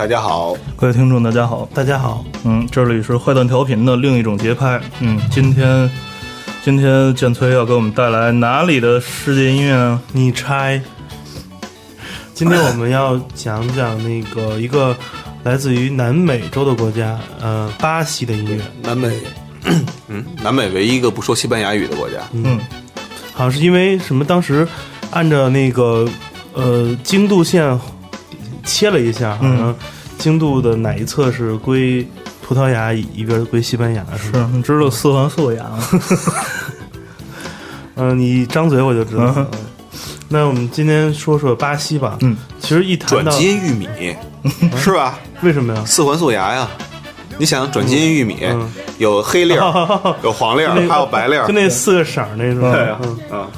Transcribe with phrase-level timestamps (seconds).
[0.00, 0.56] 大家好。
[0.78, 1.68] 各位听众，大家好。
[1.74, 4.80] 大家好，嗯，这里是坏蛋调频的另一种节拍。
[5.00, 5.90] 嗯，今天
[6.64, 10.00] 今天建崔要给我们带来哪里的世界音乐呢？
[10.12, 10.80] 你猜？
[12.32, 14.96] 今天我们要讲讲那个一个
[15.42, 18.64] 来自于南美洲的国家，呃，巴西的音乐。
[18.82, 19.14] 南美，
[20.08, 22.16] 嗯，南美唯一一个不说西班牙语的国家。
[22.32, 22.58] 嗯，
[23.34, 24.24] 好像是因为什么？
[24.24, 24.66] 当时
[25.10, 26.08] 按照那个
[26.54, 27.78] 呃经度线
[28.64, 29.76] 切了一下，好像
[30.20, 32.06] 经度的哪一侧是归
[32.46, 34.48] 葡萄牙，一边归西班牙，是吧？
[34.52, 35.82] 你知道四环素雅吗？
[37.96, 39.34] 嗯、 你一张嘴我就知道。
[39.36, 39.46] 嗯
[40.32, 42.16] 那我们今天说说巴西吧。
[42.20, 43.88] 嗯，其实一谈到转基因玉米
[44.76, 45.18] 是吧？
[45.42, 45.82] 为什么呀？
[45.84, 46.68] 四环素牙呀。
[47.36, 51.52] 你想转基因玉米嗯有黑粒儿， 有黄粒儿，那个还有白粒儿就。
[51.52, 52.60] 那四个色儿那种。
[52.70, 53.48] 对啊嗯啊，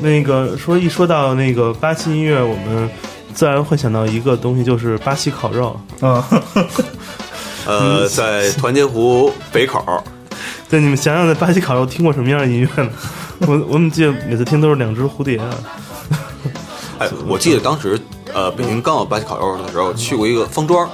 [0.00, 2.88] 那个说一说到那个巴西音乐，我们
[3.36, 5.78] 自然会想到一个东西，就是巴西烤肉。
[6.00, 6.22] 嗯，
[7.66, 9.84] 呃，在团结湖北口，
[10.70, 12.90] 对，你们想想，在巴西烤肉听过什么样的音乐呢？
[13.40, 15.50] 我我怎么记得每次听都是两只蝴蝶啊？
[16.98, 18.00] 哎，我记得当时
[18.32, 20.88] 呃，北京刚有巴西烤肉的时候，去过一个方庄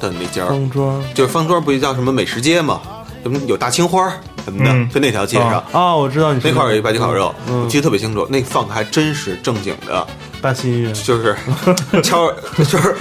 [0.00, 2.80] 的那家儿，方庄就是方庄不就叫什么美食街嘛，
[3.22, 5.62] 什么有大青花儿什么的，嗯就那条街上。
[5.70, 8.26] 哦，我知道你说那块儿有一巴西烤肉，嗯我记得特别清楚。
[8.28, 10.04] 那放的还真是正经的，
[10.46, 10.92] 巴西音乐。
[10.92, 11.34] 就是
[12.02, 12.94] 敲，就是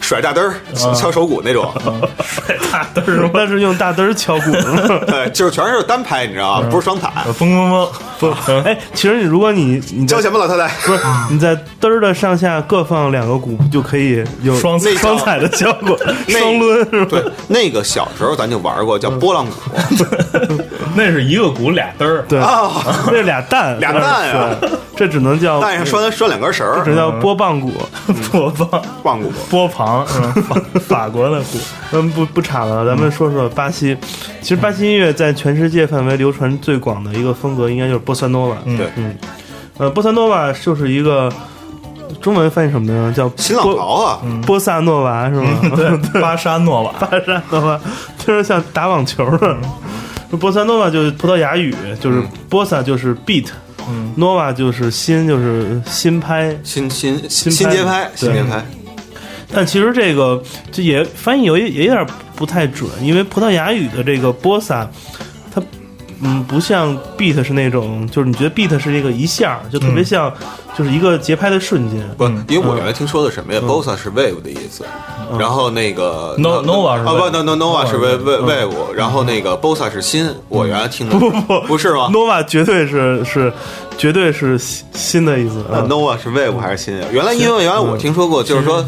[0.00, 1.72] 甩大灯儿、敲手鼓那种。
[2.24, 3.30] 甩大灯儿吗？
[3.34, 4.50] 但是用大灯儿敲鼓。
[5.06, 6.68] 对，就是全是单拍，你知道吗？
[6.68, 7.12] 不是双踩。
[7.38, 7.88] 嘣嘣嘣！
[8.18, 8.30] 不，
[8.66, 10.68] 哎，其实你如果你你在交钱吧，老太太。
[10.84, 10.98] 不是
[11.30, 15.96] 你在嘚儿的上下各放两个鼓，就可以有双那双踩的效果，
[16.28, 17.08] 双抡是吧？
[17.10, 19.54] 对，那个小时候咱就玩过，叫波浪鼓
[20.94, 22.24] 那是一个鼓俩嘚儿。
[22.28, 22.70] 对，啊，
[23.06, 27.72] 那是俩蛋，俩蛋呀 对这只能叫蛋上拴拴两根绳儿，这叫波棒鼓。
[28.30, 29.32] 波棒棒鼓。
[29.48, 31.58] 波旁，嗯，法法国的鼓。
[31.92, 33.96] 嗯，不不岔了，咱们说说巴西。
[34.42, 38.56] 其实巴西音乐在全世界范围流传最广的一个风格，应该就是波萨诺瓦。
[38.66, 39.16] 嗯对，嗯，
[39.78, 41.32] 呃，波萨诺瓦就是一个
[42.20, 43.10] 中文翻译什么呢？
[43.16, 45.46] 叫新浪潮啊，波萨诺瓦是吗？
[45.74, 46.92] 对，巴沙诺瓦。
[47.00, 47.80] 巴萨诺瓦
[48.18, 49.56] 听着像打网球的。
[50.36, 53.46] 波萨诺瓦就是葡萄牙语，就是波萨就是 beat，
[53.88, 56.56] 嗯诺瓦就是新，就是新拍。
[56.62, 58.64] 新新新拍新节拍，新节拍。
[59.52, 65.29] 但其实这个这也翻译有也有点不太准，因为葡萄牙语的这个波萨，它
[66.22, 70.32] 嗯不像 beat 是那种，就是你觉得 beat 是一个一下，就特别像
[70.76, 72.06] 就是一个节拍的瞬间。
[72.16, 74.84] 不嗯，因为我原来听说的什么呀？bossa 是 wave 的意思，
[75.38, 81.18] 然后那个 No- Nova 是啊不 no no nova 是 wave wave wave，然后那个 bossa 是新，我原来听的。
[81.18, 83.52] 不不不不是吗？，nova 绝对是是
[83.98, 85.64] 绝对是新新的意思。
[85.88, 87.06] ，nova 是 wave 还是新啊？
[87.12, 88.82] 原来因为原来我听说过，就是说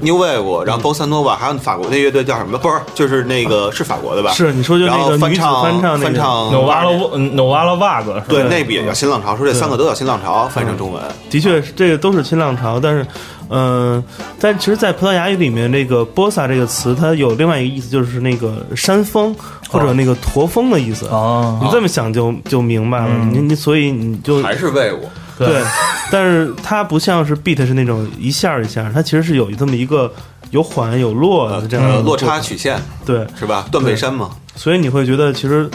[0.00, 2.58] new wave，然后 bossa nova，还有法国那乐队叫什么？
[2.58, 4.32] 不是，就是那个是法国的吧？
[4.32, 8.26] 是你说就那个翻唱翻唱那个翻唱努瓦拉努瓦拉瓦子是吧？
[8.28, 11.02] 对，那不也叫新浪潮，说这三个都叫新浪潮，翻译成中文。
[11.30, 13.06] 的确是这个都是新浪潮，但是，
[13.50, 14.02] 嗯、
[14.40, 19.34] 但其实，在葡萄牙语里面，这个波萨这个词，它有另外一个意思，就是那个山峰
[19.68, 21.06] 或者那个驼峰的意思。
[21.06, 23.32] 哦你这么想就就明白了，嗯。
[23.32, 24.98] 你你所以你就还是 wave，
[25.38, 25.62] 对，
[26.10, 30.12] 但是它不像是 beat 是那种一下儿一下儿，它其实是有这么一个
[30.50, 33.66] 有缓有落的这样的呃，落差曲线对，是吧？
[33.70, 35.68] 断背山嘛，所以你会觉得其实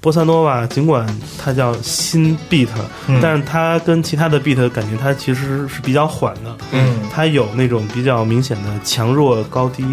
[0.00, 1.04] 波萨诺瓦尽管
[1.42, 2.68] 它叫新 beat，、
[3.08, 3.18] 嗯。
[3.20, 6.56] 但是它跟其他的 beat 感觉它其实是比较缓的。
[6.72, 7.00] 嗯。
[7.12, 9.84] 它有那种比较明显的强弱高低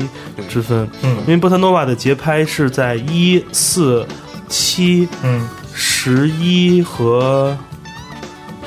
[0.47, 1.17] 之分，嗯。
[1.21, 4.05] 因为波萨诺瓦的节拍是在一四
[4.47, 5.47] 七嗯。
[5.73, 7.57] 十一和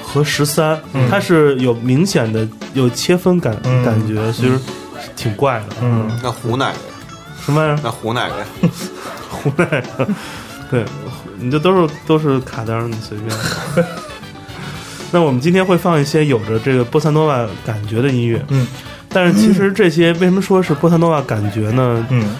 [0.02, 1.08] 和十三、嗯。
[1.08, 3.84] 它是有明显的有切分感、嗯。
[3.84, 4.58] 感觉，其实
[5.14, 5.76] 挺怪的。
[5.82, 6.10] 嗯。
[6.22, 6.78] 那胡奶奶，
[7.44, 7.60] 什么？
[7.60, 7.78] 玩意儿？
[7.84, 8.68] 那胡奶奶，
[9.30, 9.82] 胡奶？
[10.68, 10.84] 对，
[11.38, 13.86] 你这都是都是卡当，你随便。
[15.12, 18.66] 那我们今天会放一些有着这个波萨诺瓦感觉的音乐，嗯。
[19.08, 22.04] 但是其实这些为什么说是波萨诺瓦感觉呢？
[22.10, 22.36] 嗯。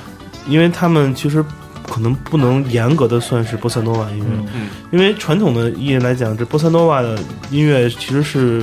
[0.48, 1.44] 因为他们其实
[1.88, 4.46] 可能不能严格的算是波萨诺瓦音乐，嗯。
[4.54, 4.69] 嗯。
[4.90, 7.16] 因为传统的意义来讲，这波萨诺瓦的
[7.50, 8.62] 音乐其实是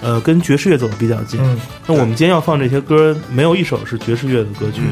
[0.00, 1.40] 呃跟爵士乐走的比较近。
[1.42, 1.58] 嗯。
[1.86, 4.82] 那我们今天要放这些歌，没有一首是爵士乐的歌曲，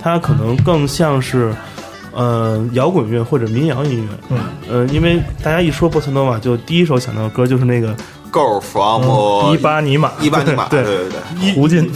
[0.00, 1.54] 它可能更像是
[2.12, 4.08] 呃摇滚乐或者民谣音乐。
[4.30, 4.38] 嗯
[4.70, 7.94] 呃，因为大家一说波塞诺瓦，就第一首想到的歌就是那个
[8.30, 11.90] Go from 伊巴尼玛伊巴尼玛，对对对对， 一胡进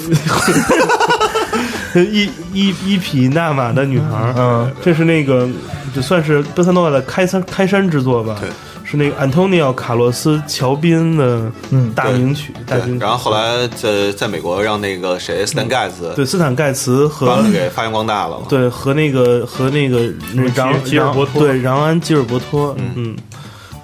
[1.95, 4.35] 一一一匹纳玛的女孩儿。
[4.37, 5.47] 嗯这是那个，
[5.95, 8.37] 就算是波塞诺瓦的开山开山之作吧。
[8.41, 8.49] 对，
[8.93, 13.01] 是那个安东尼奥·卡洛斯·乔宾的嗯大名曲，大对名，曲。
[13.01, 18.45] 然后后来在在美国让那个谁斯坦盖茨对斯坦盖茨和给发扬光大了嘛。
[18.51, 21.41] 对和那个和那个那基让基尔伯托。
[21.41, 23.17] 对让安吉尔伯托，嗯，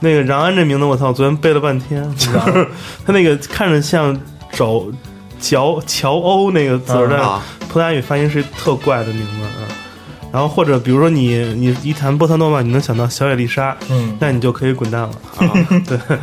[0.01, 2.69] 那个让安这名字我操，昨天背了半天，就是
[3.07, 4.15] 他那个看着像
[4.53, 4.85] 找
[5.41, 7.43] 乔乔欧那个字儿，但是啊。
[7.71, 9.68] 葡萄牙语发音是特怪的名字啊。
[10.33, 14.17] 然后或者比如说你你一谈波萨诺曼，你能想到小野丽莎，嗯。
[14.21, 15.11] 那你就可以滚蛋了。
[15.89, 15.99] 对，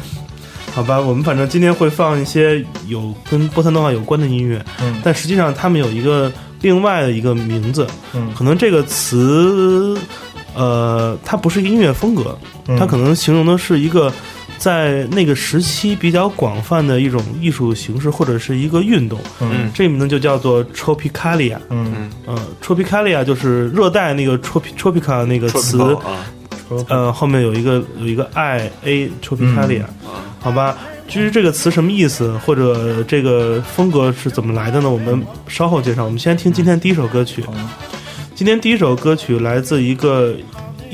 [0.73, 5.01] 好吧，我们反正今天会放一些有跟波萨诺曼有关的音乐，嗯。
[5.03, 6.31] 但实际上他们有一个
[6.61, 8.31] 另外的一个名字，嗯。
[8.37, 9.97] 可能这个词，
[10.53, 12.37] 呃，它不是一个音乐风格，
[12.67, 12.77] 嗯。
[12.77, 14.11] 它可能形容的是一个
[14.57, 19.19] 在那个时期比较广泛的一种艺术形式或者是一个运动。
[19.41, 21.57] 嗯这个名字就叫做 tropicalia。
[21.69, 26.25] 嗯嗯，tropicalia 就是热带那个 tropi tropica 那个词，啊，
[26.89, 29.83] 呃，后面有一个有一个 i a tropicalia，、
[30.39, 30.77] 好吧？
[31.07, 34.89] 至于这个词什么意思，或者这个风格是怎么来的呢？
[34.89, 36.03] 我们稍后介绍。
[36.03, 37.43] 我们先听今天第一首歌曲。
[38.33, 40.35] 今天第一首歌曲来自一个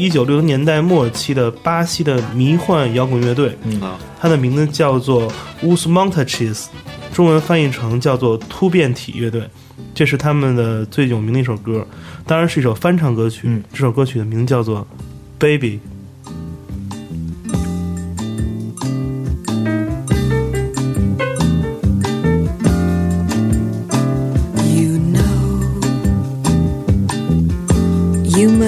[0.02, 3.80] 一九六零年代末期的巴西的迷幻摇滚乐队，嗯
[4.20, 5.32] 它的名字叫做
[5.62, 6.66] Us Montaches，
[7.14, 9.48] 中文翻译成叫做突变体乐队。
[9.94, 11.86] 这是他们的最有名的一首歌，
[12.26, 13.42] 当然是一首翻唱歌曲。
[13.46, 14.88] 嗯这首歌曲的名字叫做
[15.38, 15.80] Baby。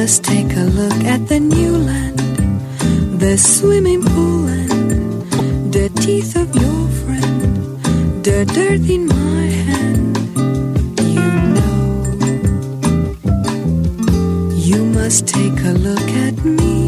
[0.03, 2.19] Must take a look at the new land,
[3.21, 7.81] the swimming pool and the teeth of your friend,
[8.21, 10.17] the dirt in my hand.
[11.15, 11.79] You know,
[14.57, 16.82] you must take a look at me.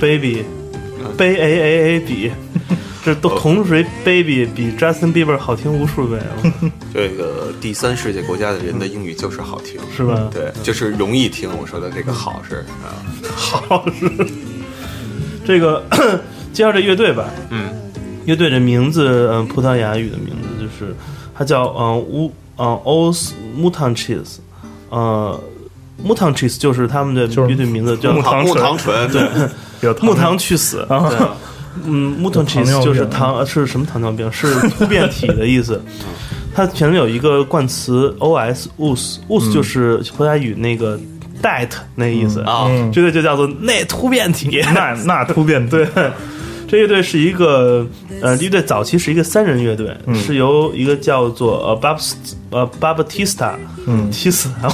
[0.00, 0.44] baby，
[1.16, 2.30] 悲 a a a 比，
[3.04, 10.28] 这都同谁 baby 比 Justin Bieber 好听无数倍了， 这个第三世界国家的人的英语就是好听，是吧？
[10.32, 11.50] 对，就是容易听。
[11.60, 12.96] 我说的这个好是啊，
[13.34, 14.10] 好是
[15.44, 15.84] 这个
[16.52, 17.70] 介绍这乐队吧，嗯，
[18.24, 20.94] 乐队的名字，嗯、葡萄牙语的名字就是
[21.34, 24.36] 它叫嗯乌嗯 Os Mutantes，
[24.90, 25.40] 呃
[26.04, 29.22] Mutantes 就是他们的就是乐队名字叫木糖木醇糖醇，对，
[29.80, 31.18] 有木糖去死，啊对，
[31.86, 34.30] 嗯，mutantis 糖尿病就是糖是什么糖尿病？
[34.32, 35.80] 是突变体的意思。
[36.52, 40.98] 它前面有一个冠词 os os，os 就是葡萄牙语那个
[41.40, 44.60] that 那意思啊嗯这个就叫做那突变体。
[44.74, 45.86] 那那突变对，
[46.70, 47.84] 这乐队是一个
[48.22, 50.14] 呃，乐队早期是一个三人乐队，嗯。
[50.14, 52.12] 是由一个叫做呃 Bab
[52.50, 53.54] 呃 Baptista
[53.86, 54.08] 嗯。
[54.12, 54.68] 踢死他，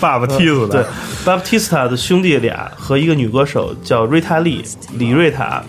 [0.00, 0.88] 爸爸踢死对的
[1.26, 4.64] ，Baptista 的兄弟俩和一个女歌手叫瑞塔莉
[4.94, 5.62] 李瑞塔，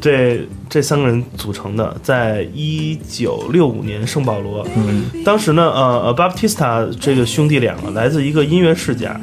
[0.00, 4.66] 这这三个人组成的，在一九六五年圣保罗。
[4.74, 5.04] 嗯。
[5.24, 9.20] 当时呢，呃呃，Baptista 这个兄弟俩啊，来自一个音乐世家，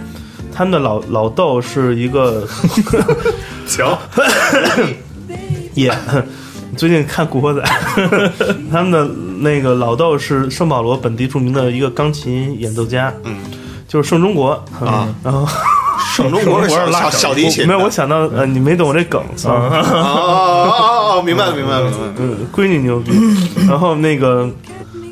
[0.53, 2.47] 他们的老老豆是一个
[3.67, 3.86] 行，
[5.81, 5.93] 也。
[6.75, 7.62] 最近看《古惑仔》，
[8.69, 13.36] 他们的那个老豆是圣保罗本地著名的一个钢琴演奏家，嗯，
[13.88, 15.07] 就是圣中国啊。
[15.24, 15.48] 然后
[16.13, 19.19] 圣中国是小 小小提琴，没有，我想到呃，你没懂我这梗。
[19.46, 21.22] 啊啊啊啊啊！
[21.24, 22.13] 明白了，明白了，明白了。
[22.19, 23.12] 嗯，闺女牛逼。
[23.67, 24.48] 然后那个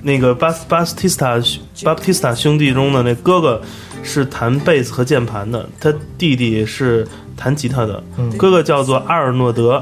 [0.04, 1.36] 那个巴斯巴斯蒂斯塔
[1.84, 3.60] 巴斯蒂斯塔兄弟中的那哥哥
[4.04, 8.04] 是弹贝斯和键盘的，他弟弟是弹吉他的，
[8.38, 9.82] 哥哥叫做阿尔诺德，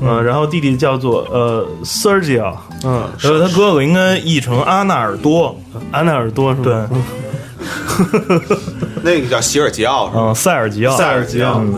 [0.00, 2.54] 嗯、然后弟弟叫做呃 Sergio，
[2.84, 5.56] 嗯，然后，他哥哥应该译成阿纳尔多，
[5.90, 6.64] 阿纳尔多是吧？
[6.64, 6.74] 对。
[6.74, 8.56] 吧？
[9.02, 10.20] 那个叫席尔吉奥是吧？
[10.22, 11.58] 嗯，塞尔吉奥，塞尔吉奥。
[11.58, 11.74] 嗯。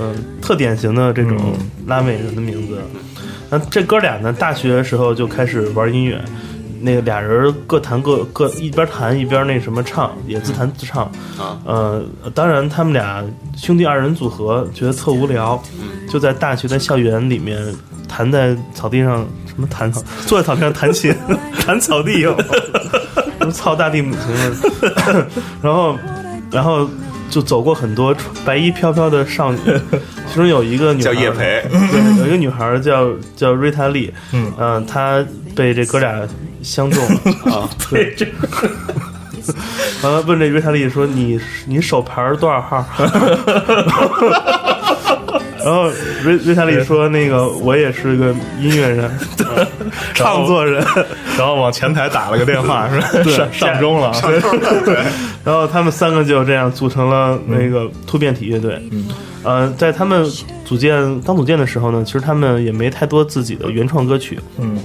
[0.00, 1.36] 嗯，特典型的这种
[1.86, 2.78] 拉美人的名字。
[3.50, 6.22] 那这哥俩呢，大学的时候就开始玩音乐，
[6.80, 11.04] 那个俩人各弹各各一边弹一边那什么唱，也自弹自唱。
[11.38, 12.04] 啊，呃，
[12.34, 13.24] 当然他们俩
[13.56, 15.60] 兄弟二人组合觉得特无聊，
[16.08, 17.58] 就在大学的校园里面
[18.08, 21.14] 弹在草地上什么弹草，坐在草地上弹琴，
[21.66, 22.36] 弹草地哟，
[23.38, 25.26] 什么操大地母亲了，
[25.62, 25.96] 然后
[26.50, 26.88] 然后
[27.30, 29.58] 就走过很多穿白衣飘飘的少女，
[30.28, 34.52] 其中有一个女孩叫叶培，对，有一个女孩叫叫瑞塔莉，嗯。
[34.56, 36.26] 呃她被这哥俩
[36.62, 37.20] 相中了
[37.52, 38.26] 啊，对这。
[40.02, 42.84] 完了，问这瑞塔利说：“你你手牌多少号？”
[45.64, 45.90] 然后
[46.22, 49.10] 瑞瑞塔利说：“那个我也是个音乐人，
[50.14, 50.84] 创作人。
[51.36, 53.08] 然后往前台打了个电话，是吧？
[53.24, 54.12] 对上上钟了，
[55.44, 58.78] 然后他们三个就这样组成了那个突变体乐队。
[58.90, 59.08] 嗯，
[59.42, 60.24] 呃，在他们
[60.64, 64.78] 组建刚组建的时候呢，其实他们也没太多自己的原创歌曲，嗯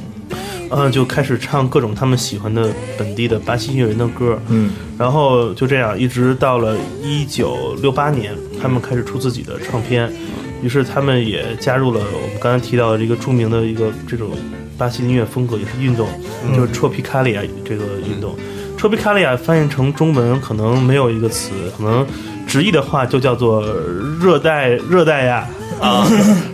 [0.70, 4.40] 呃，就开始唱各种他们喜欢的本地的巴西音乐人的歌。
[4.50, 10.12] 嗯然后就这样，一直到了一九六八年，他们开始出自己的唱片，
[10.62, 14.30] 于是他们也加入了我们刚才提到的这个著名的一个这种
[14.78, 16.08] 巴西音乐风格，也是运动，
[16.56, 18.36] 就是 Tropicalia 这个运动。
[18.78, 22.06] Tropicalia 翻译成中文可能没有一个词，可能
[22.46, 23.64] 直译的话就叫做
[24.22, 25.50] 热带热带呀啊，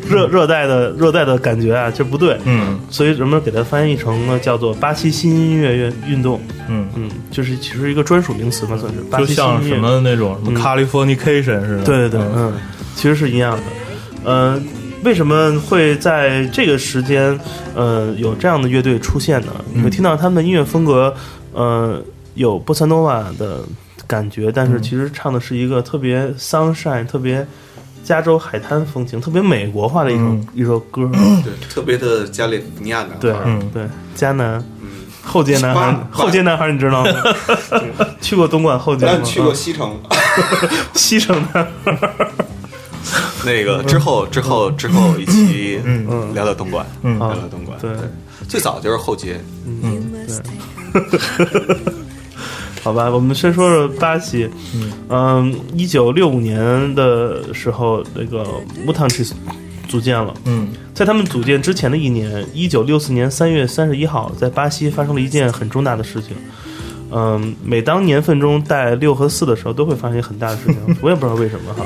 [0.10, 2.38] 热热带的热带的感觉啊，这不对。
[2.46, 6.42] 嗯所以人们给它翻译成了叫做巴西新音乐运运动。
[6.68, 9.60] 嗯，嗯，就是其实一个专属名词嘛，算是巴就西新音乐。
[9.60, 12.54] 像什么那种什么 Californication 似的，对对对，嗯嗯，
[12.96, 13.64] 其实是一样的。
[14.24, 14.62] 呃，
[15.04, 17.40] 为什么会在这个时间，
[17.74, 19.48] 呃，有这样的乐队出现呢？
[19.74, 21.14] 你会听到他们的音乐风格，
[21.54, 22.02] 呃，
[22.34, 23.62] 有波萨诺瓦的
[24.06, 27.46] 感觉，但是其实唱的是一个特别 sunshine、特别
[28.04, 30.48] 加州海滩风情、特别美国化的一首、嗯。
[30.54, 31.10] 一首歌。
[31.44, 33.70] 对，特别的加利福尼亚男孩对，嗯。
[33.74, 33.84] 对，
[34.16, 34.64] 迦南。
[34.82, 34.88] 嗯，
[35.24, 37.12] 后街男孩，后街男孩，你知道吗？
[38.22, 39.20] 去过东莞后街吗？
[39.24, 39.96] 去过西城，
[40.96, 42.28] 西城男孩。
[43.46, 46.34] 那个之后之后之后一期嗯。
[46.34, 47.18] 聊聊东莞，嗯。
[47.20, 47.92] 聊聊东莞，对，
[48.48, 50.12] 最早就是后街，嗯
[52.84, 54.50] 好吧，我们先说说巴西。
[55.10, 58.46] 嗯，一九六五年的时候，那个
[58.86, 59.32] Mutantes
[59.88, 60.34] 组建了。
[60.46, 66.36] 嗯在他们组建之前的一年，一九六四年三月三十一号，在巴西发生了一件很重大的事情。
[67.12, 71.84] 嗯，每当年份中带六和四的时候，都会发生很大的事情， 我也不知道为什么哈。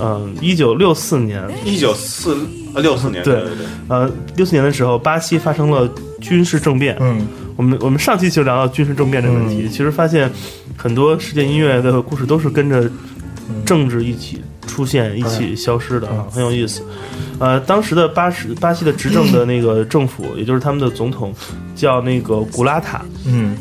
[0.00, 2.36] 嗯，一九六四年，一九四
[2.74, 5.88] 呃六四年，对对对，呃，六四年的时候，巴西发生了
[6.20, 6.96] 军事政变。
[7.00, 7.26] 嗯。
[7.54, 10.28] 我们我们上期就聊到军事政变这个问题，其实发现
[10.74, 12.90] 很多世界音乐的故事都是跟着
[13.66, 16.82] 政治一起出现、一起消失的，啊，很有意思。
[17.38, 21.32] 呃，当时的巴西巴西的执政的那个政府，也就是他们的总统，
[21.76, 23.54] 叫那个古拉塔，嗯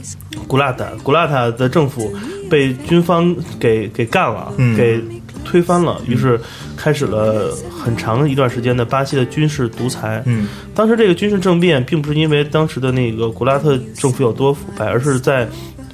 [0.52, 2.14] 古拉塔，古拉塔的政府
[2.50, 5.02] 被军方给给干了，嗯给
[5.46, 6.38] 推翻了，于是
[6.76, 10.22] 开始了很长一段时间的巴西的军事独裁。
[10.26, 15.48] 嗯当时这个军事政变并不是因为当时的那个古拉特政府有多腐败，而是在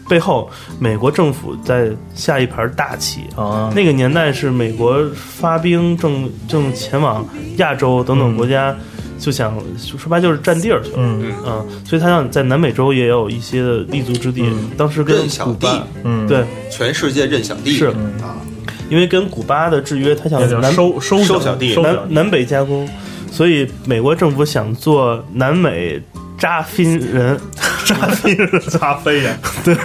[0.09, 0.49] 背后
[0.79, 3.21] 美国政府在下一盘大棋。
[3.35, 7.23] 啊，那个年代是美国发兵正正前往
[7.57, 8.75] 亚洲等等国家
[9.19, 10.97] 就想说白就是占地儿去了。
[10.97, 11.33] 嗯。
[11.45, 14.49] 嗯，所以他想在南美洲也有一些的立足之地。
[14.77, 17.87] 当时跟小弟古巴，嗯，对，全世界认小弟是。
[17.87, 18.37] 啊，
[18.89, 22.87] 因为跟古巴的制约，他想南收收收小弟南南北加工，
[23.31, 26.01] 所以美国政府想做南美
[26.37, 27.37] 扎菲人，
[27.83, 28.35] 扎飞
[28.69, 29.75] 扎飞呀， 对，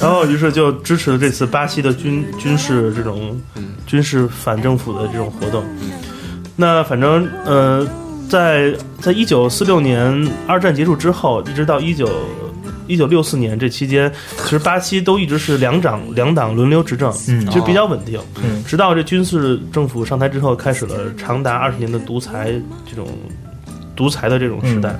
[0.00, 3.38] 然后于是就支持了这次巴西的军军事这种
[3.86, 5.64] 军事反政府的这种活动。
[6.56, 7.86] 那反正呃，
[8.28, 12.08] 在在一九四六年二战结束之后，一直到一九
[12.86, 14.12] 一九六四年这期间，
[14.44, 18.20] 其实巴西都一直是两党两党轮流执政，嗯其实比较稳定。
[18.42, 22.52] 嗯直到这军事政府上台之后，开始了长达二十年的独裁
[22.88, 23.06] 这种
[23.94, 24.98] 独裁的这种时代。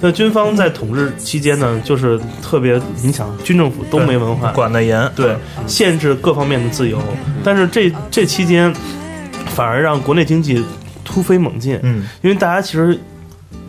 [0.00, 7.00] 那军方在统治期间呢，就是特别影响军政府都没文化，管得严，对，限制各方面的自由。
[7.42, 8.72] 但是这这期间，
[9.54, 10.62] 反而让国内经济
[11.04, 12.98] 突飞猛进，嗯因为大家其实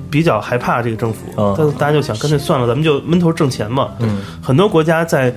[0.09, 3.91] 比较害怕这个政府，嗯但是大家就想干脆算了，咱们就闷头挣钱嘛。
[3.99, 5.33] 嗯很多国家在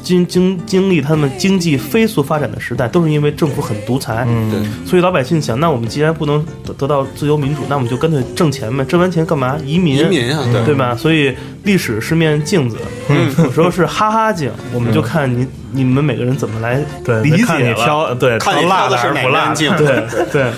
[0.00, 4.24] 经经经历他们经济飞速发展的时代，都是因为政府很独裁。
[4.28, 9.58] 嗯对，所以老百姓想，那我们既然不能得得到自由民主，那我们就干脆挣钱呗，挣完钱干嘛？
[9.64, 10.94] 移民，移民啊，对对吧？
[10.94, 11.34] 所以
[11.64, 12.76] 历史是面镜子，
[13.08, 20.52] 嗯有时候是哈哈镜，我们就看你你们每个人怎么来对，理解了，对看你挑对看你挑的是哪还不辣面镜对对，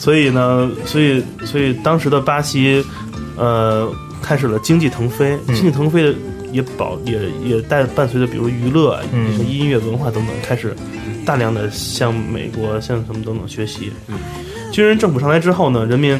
[0.00, 2.82] 所以呢，所以所以当时的巴西，
[3.36, 3.86] 呃，
[4.22, 5.54] 开始了经济腾飞，嗯。
[5.54, 6.14] 经济腾飞的
[6.50, 10.74] 也保也也带伴随着比如娱乐、啊嗯音乐、文化等等，开始
[11.26, 13.92] 大量的向美国、向什么等等学习。
[14.08, 14.16] 嗯。
[14.72, 16.18] 军人政府上来之后呢，人民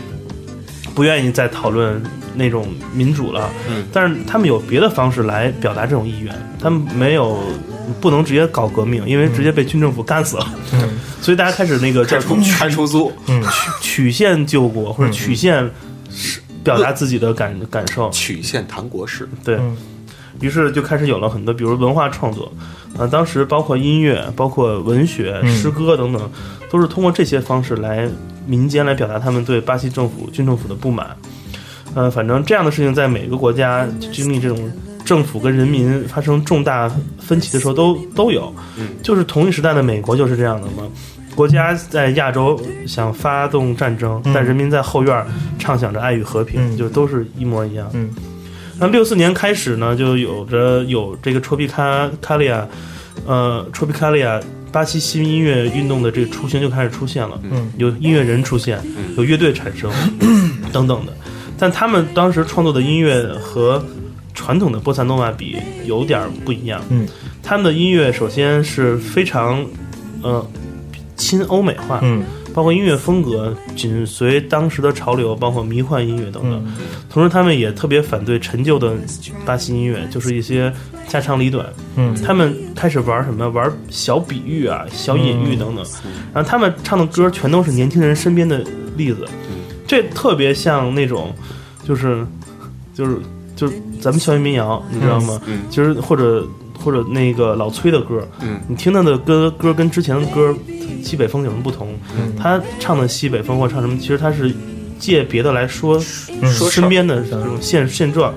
[0.94, 2.02] 不愿意再讨论
[2.34, 3.86] 那种民主了，嗯。
[3.94, 7.38] 但是他们有别的方式来表达这种意愿，他们没有
[8.00, 10.98] 不能直接搞革命，因为直接被军政府干死了，嗯。
[11.20, 13.42] 所以大家开始那个叫开出开出租，嗯
[13.80, 15.68] 曲线救国或者曲线
[16.10, 19.56] 是表达自己的感感受，曲线谈国事，对。
[19.56, 19.76] 嗯。
[20.40, 22.50] 于是就开始有了很多，比如文化创作，
[22.96, 25.54] 啊，当时包括音乐、包括文学、嗯。
[25.54, 26.30] 诗歌等等，
[26.70, 28.08] 都是通过这些方式来
[28.46, 31.14] 民间来表达他们对巴西政府、军政府的不满。
[31.94, 34.72] 呃，反正这样的事情在每个国家经历这种
[35.10, 38.54] 政府跟人民发生重大分歧的时候都都有。
[38.78, 40.84] 嗯就是同一时代的美国就是这样的嘛。
[41.34, 45.26] 国家在亚洲想发动战争，嗯但人民在后院
[45.58, 47.90] 畅想着爱与和平，嗯就都是一模一样。
[47.92, 48.08] 嗯
[48.78, 52.62] 那六四年开始呢，就有着有这个 Tropicalia，，
[53.26, 58.80] 呃，Tropicalia 巴西新音乐运动的这个雏形就开始出现了，嗯有音乐人出现，
[59.16, 59.90] 有乐队产生，
[60.72, 61.12] 等等的。
[61.58, 63.84] 但他们当时创作的音乐和
[64.34, 67.06] 传统的波萨诺瓦比有点儿不一样，嗯
[67.42, 69.64] 他们的音乐首先是非常，
[70.22, 70.46] 呃，
[71.16, 76.62] 亲欧美化，嗯包括音乐风格紧随当时的潮流，包括迷幻音乐等等。
[76.66, 76.74] 嗯
[77.08, 78.94] 同时，他们也特别反对陈旧的
[79.44, 80.72] 巴西音乐，就是一些
[81.08, 81.66] 家长里短。
[81.96, 83.48] 嗯他们开始玩什么？
[83.50, 85.84] 玩小比喻啊、小隐喻等等。
[86.32, 88.64] 然后他们唱的歌全都是年轻人身边的
[88.96, 89.24] 例子，
[89.86, 91.32] 这特别像那种，
[91.84, 92.26] 就是，
[92.94, 93.16] 就是，
[93.60, 95.38] 就是咱们校园民谣，你知道吗？
[95.46, 96.46] 嗯其实或者
[96.82, 100.56] 或者那个老崔的歌，嗯你听他的歌歌跟之前的歌
[101.04, 101.94] 西北风有什么不同？
[102.16, 104.50] 嗯他唱的西北风或唱什么，其实他是
[104.98, 106.02] 借别的来说
[106.40, 108.32] 嗯说身边的这种现现状，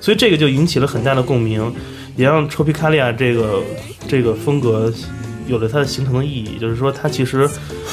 [0.00, 1.74] 所以这个就引起了很大的共鸣，
[2.14, 3.60] 也让 Tropicalia 这个
[4.06, 4.92] 这个风格
[5.48, 7.50] 有了它的形成的意义，就是说它其实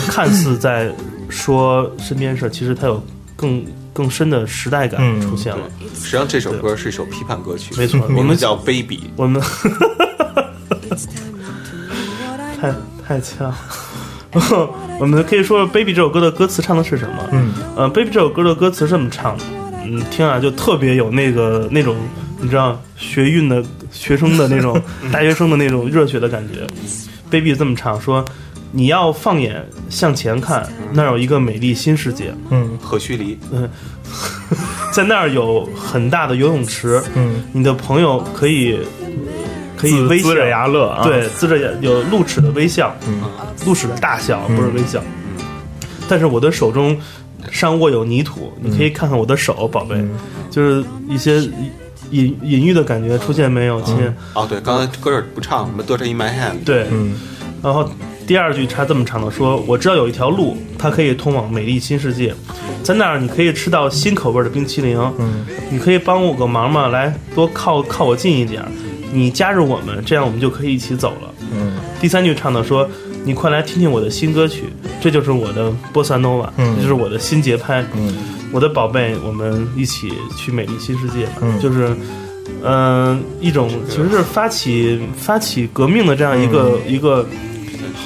[0.08, 0.94] 看似在
[1.28, 3.04] 说身边事儿，其实它有
[3.36, 5.64] 更更深的时代感嗯出现了。
[5.96, 9.42] 实际上这首歌是一首批判歌曲，没错我们叫《Baby》，我们
[12.60, 12.74] 太
[13.06, 13.54] 太强。
[15.00, 17.16] 我们可以说说《Baby》这首歌的歌词唱的是什么？
[17.34, 19.44] 嗯呃，《Baby》这首歌的歌词是这么唱的，
[19.86, 21.98] 嗯，听啊就特别有那个那种
[22.40, 26.66] 你知道学运的学生的那种 大学生的那种热血的感觉。
[27.30, 28.24] Baby 这么唱说
[28.72, 32.78] ：“你要放眼向前看，那儿有一个美丽新世界，嗯。
[32.82, 33.38] 何须离，
[34.92, 38.80] 在那儿有很大的游泳池，嗯，你的朋友可以
[39.78, 40.30] 可以微笑。
[40.30, 43.22] 呲着牙乐啊，对，呲着牙有露齿的微笑，嗯。
[43.66, 45.02] 露齿的大笑，不是微笑。
[46.10, 46.98] 但是我的手中
[47.50, 49.96] 尚握有泥土，你可以看看我的手，宝贝，
[50.50, 51.40] 就是一些
[52.10, 53.96] 隐隐喻的感觉出现没有，亲？
[54.34, 57.16] 哦，对，刚才歌这儿不唱什么《Dirt in My Hand》，对，嗯。
[57.64, 57.90] 然后
[58.32, 62.34] 第二句他这么唱的，说我知道有一条路，它可以通往美丽新世界，
[62.82, 66.88] 在那儿你可以吃到新口味的冰淇淋，嗯你可以帮我个忙吗？
[66.88, 68.72] 来，多靠靠我近一点儿，
[69.12, 71.34] 你加入我们，这样我们就可以一起走了。
[71.54, 72.90] 嗯第三句唱的说
[73.26, 74.64] ：“你快来听听我的新歌曲，
[75.02, 77.86] 这就是我的波萨诺瓦，嗯这就是我的新节拍。
[77.98, 78.16] 嗯
[78.54, 81.94] 我的宝贝，我们一起去美丽新世界吧，嗯就是。
[82.64, 87.26] 嗯、一种其实是发起发起革命的这样一个、一个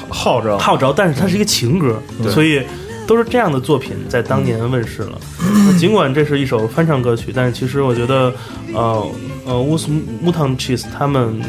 [0.08, 2.62] 号召，号召，但是它是一个情歌，所以
[3.06, 5.18] 都是这样的作品在当年问世了。
[5.66, 8.32] 那尽管这是一首翻唱歌曲，但是其实我觉得，
[8.74, 9.10] 呃
[9.46, 11.40] 呃，乌斯木汤 cheese 他们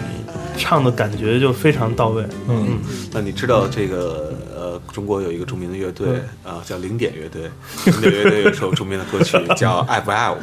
[0.58, 2.24] 唱的感觉就非常到位。
[2.48, 2.80] 嗯
[3.12, 6.08] 那你知道这个呃，中国有一个著名的乐队
[6.44, 7.50] 啊、叫零点乐队。
[7.86, 10.38] 零点乐队有一首著名的歌曲叫《爱不爱我》。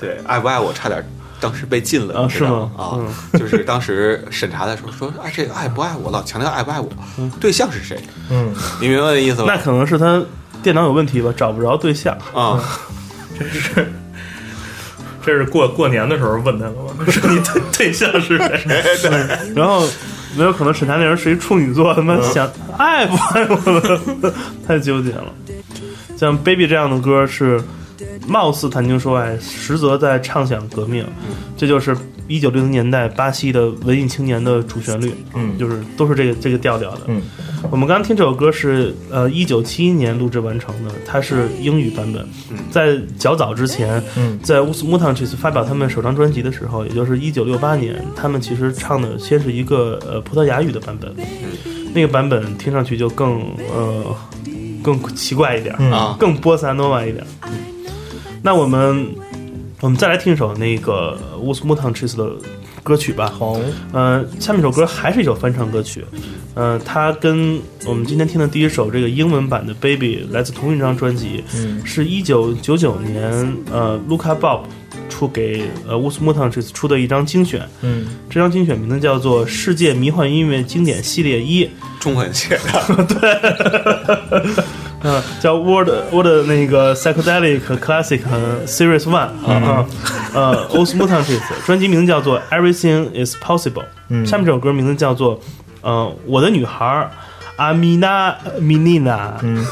[0.00, 1.04] 对，爱不爱我差点
[1.40, 2.98] 当时被禁了，是吗啊，
[3.38, 6.88] 就是当时审查的时候 说，啊，这个爱不爱我，老强调爱不爱我，
[7.40, 8.00] 对象是谁？
[8.30, 9.44] 嗯，你明白这意思吗？
[9.48, 10.22] 那可能是他
[10.62, 12.16] 电脑有问题吧，找不着对象。
[12.34, 12.62] 啊，
[13.38, 13.92] 这是
[15.24, 17.04] 这是过过年的时候问他了吗？
[17.10, 19.52] 说你对对象是谁？
[19.54, 19.86] 然后
[20.36, 24.34] 没有可能审查那人是一处女座，他妈想爱不爱我了，
[24.66, 25.26] 太纠结了。
[26.16, 27.60] 像《Baby》这样的歌是
[28.26, 31.04] 貌似谈情说爱，实则在畅想革命，
[31.56, 31.96] 这就是
[32.28, 35.56] 一九六零年代巴西的文艺青年的主旋律，嗯。
[35.58, 37.02] 就是都是这个这个调调的。
[37.06, 37.22] 嗯。
[37.70, 42.26] 我们刚刚听这首歌是呃一九七一年录制完成的，它是英语版本。
[42.70, 44.38] 在较早之前，嗯。
[44.42, 51.14] 在乌斯木汤 cheese 发表他们首张专辑的时候，也就是一九六八年，他们其实唱的先是一个呃葡萄牙语的版本，
[51.94, 53.40] 那个版本听上去就更
[53.74, 54.04] 呃
[54.82, 55.90] 更奇怪一点，嗯。
[55.90, 56.16] 啊。
[56.18, 57.24] 更波萨诺瓦一点。
[58.46, 59.08] 那我们
[59.80, 62.30] 我们再来听一首那个乌斯木汤 cheese 的
[62.80, 63.28] 歌曲吧。
[63.36, 63.58] 好，
[63.90, 66.04] 呃，下面一首歌还是一首翻唱歌曲，
[66.54, 71.84] 呃，它跟我们今天听的第一首这个英文版的《Baby》来自同一张专辑，嗯。
[71.84, 74.60] 是一九九九年呃卢卡 Bob
[75.08, 78.06] 出给呃乌斯莫汤这次出的一张精选，嗯。
[78.30, 81.64] 这张精选名字叫做《世界迷幻音乐经典系列一》，
[81.98, 84.54] 中文写的，
[85.03, 89.85] 嗯、叫 World World 那个 Psychedelic Classic 和 Series One 啊啊，
[90.33, 95.39] 呃 o s m o t a n t i s 专辑名字叫做 Everything Is Possible，嗯下面这首歌名字叫做
[95.81, 97.09] 呃我的女孩
[97.55, 99.65] 阿米娜米妮娜，嗯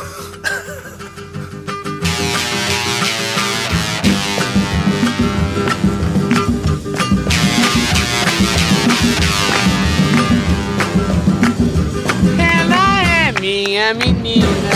[12.37, 14.72] Ela é minha menina.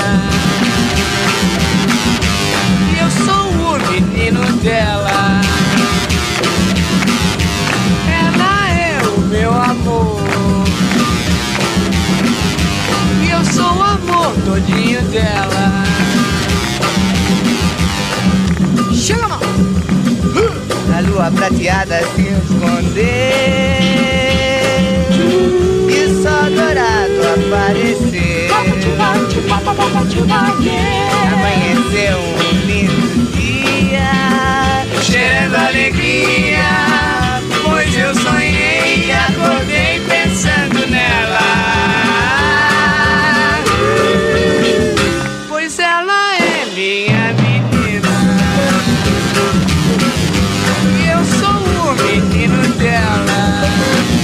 [4.63, 5.41] dela.
[8.11, 10.19] Ela é o meu amor.
[13.23, 15.85] E eu sou o amor todinho dela.
[18.95, 19.41] Chega, mão!
[20.97, 23.79] A lua prateada se esconder
[25.89, 28.49] e só dourado aparecer.
[31.33, 32.38] Amanheceu
[35.11, 41.39] cheirando alegria, pois eu sonhei e acordei pensando nela.
[45.49, 48.17] Pois ela é minha menina.
[50.99, 54.18] E eu sou o menino dela.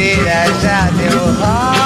[0.00, 1.79] bandeira já deu roda.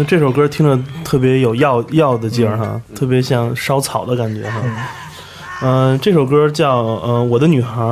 [0.00, 4.62] 那这首歌听着特别有药药的劲儿哈，特别像烧草的感觉哈。
[5.60, 7.82] 嗯、这首歌叫呃《我的女孩》，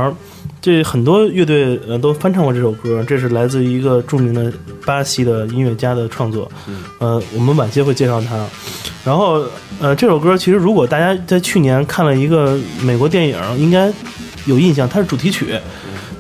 [0.59, 4.51] 这很多乐队呃都翻唱过这首歌，这是来自于一个著名的
[4.87, 6.51] 巴西的音乐家的创作。
[6.99, 8.43] 呃，我们晚些会介绍他。
[9.05, 9.45] 然后
[9.79, 13.93] 呃，这首歌其实如果大家在去年看了一个美国电影，应该
[14.47, 15.61] 有印象，它是主题曲。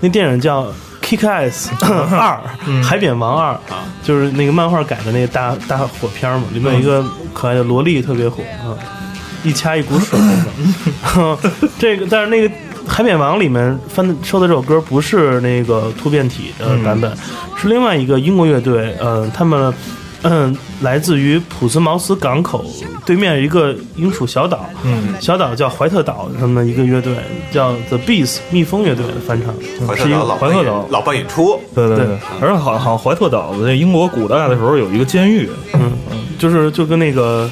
[0.03, 0.64] 那电影叫
[1.09, 2.38] 《Kick Ass 二》，
[2.83, 3.61] 海扁王二啊》
[4.07, 8.77] 就是那个漫画改的那个大大火片嘛，里面有一个可爱的萝莉特别火啊，
[9.42, 10.18] 一掐一股水。
[11.79, 12.49] 这个但是那个
[12.87, 17.11] 《海扁王》里面翻的收的这首歌不是那个突变体的版本，
[17.57, 19.73] 是另外一个英国乐队，嗯、他们。
[20.22, 22.64] 嗯，来自于普斯茅斯港口
[23.07, 27.14] 对面一个英属小岛，嗯，小岛叫怀特岛，什么一个乐队
[27.52, 29.54] 叫 The Bees 蜜蜂乐队的翻唱，
[29.96, 30.72] 是一个怀特岛老扮怀特岛。
[30.81, 32.07] 演老扮演出，对对对。
[32.07, 35.92] 对，而且好好像怀特岛在英国古代的时候有一个监狱，嗯，
[36.38, 37.48] 就是就跟那个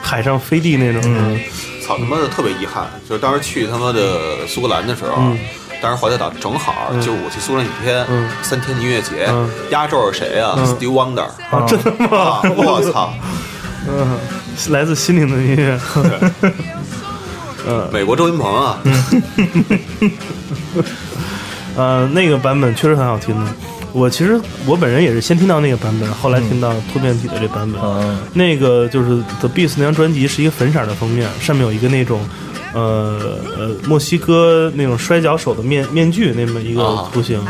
[0.00, 1.40] 海上飞地那种，嗯。
[1.86, 5.38] 操他妈的特别遗憾，就是当时去他妈的苏格兰的时候，嗯
[5.80, 12.18] 当时怀特岛正好就是我去苏格兰几天，嗯三天的音乐节嗯，压轴是谁啊嗯？Steve Wonder，啊，真的吗？
[12.18, 13.12] 啊，我操！
[13.88, 14.18] 嗯，
[14.70, 15.80] 来自心灵的音乐，
[17.68, 18.78] 嗯美国周云鹏啊，
[21.76, 23.50] 呃，那个版本确实很好听的。
[23.92, 27.80] 我其实我本人也是先听到那个版本，后来听到突变体的这版本。
[27.82, 32.20] 嗯那个就是 The Beast 那张专辑是一个粉色的封面，上面有一个那种
[32.76, 37.42] 呃呃墨西哥那种摔跤手的面面具那么一个啊图形。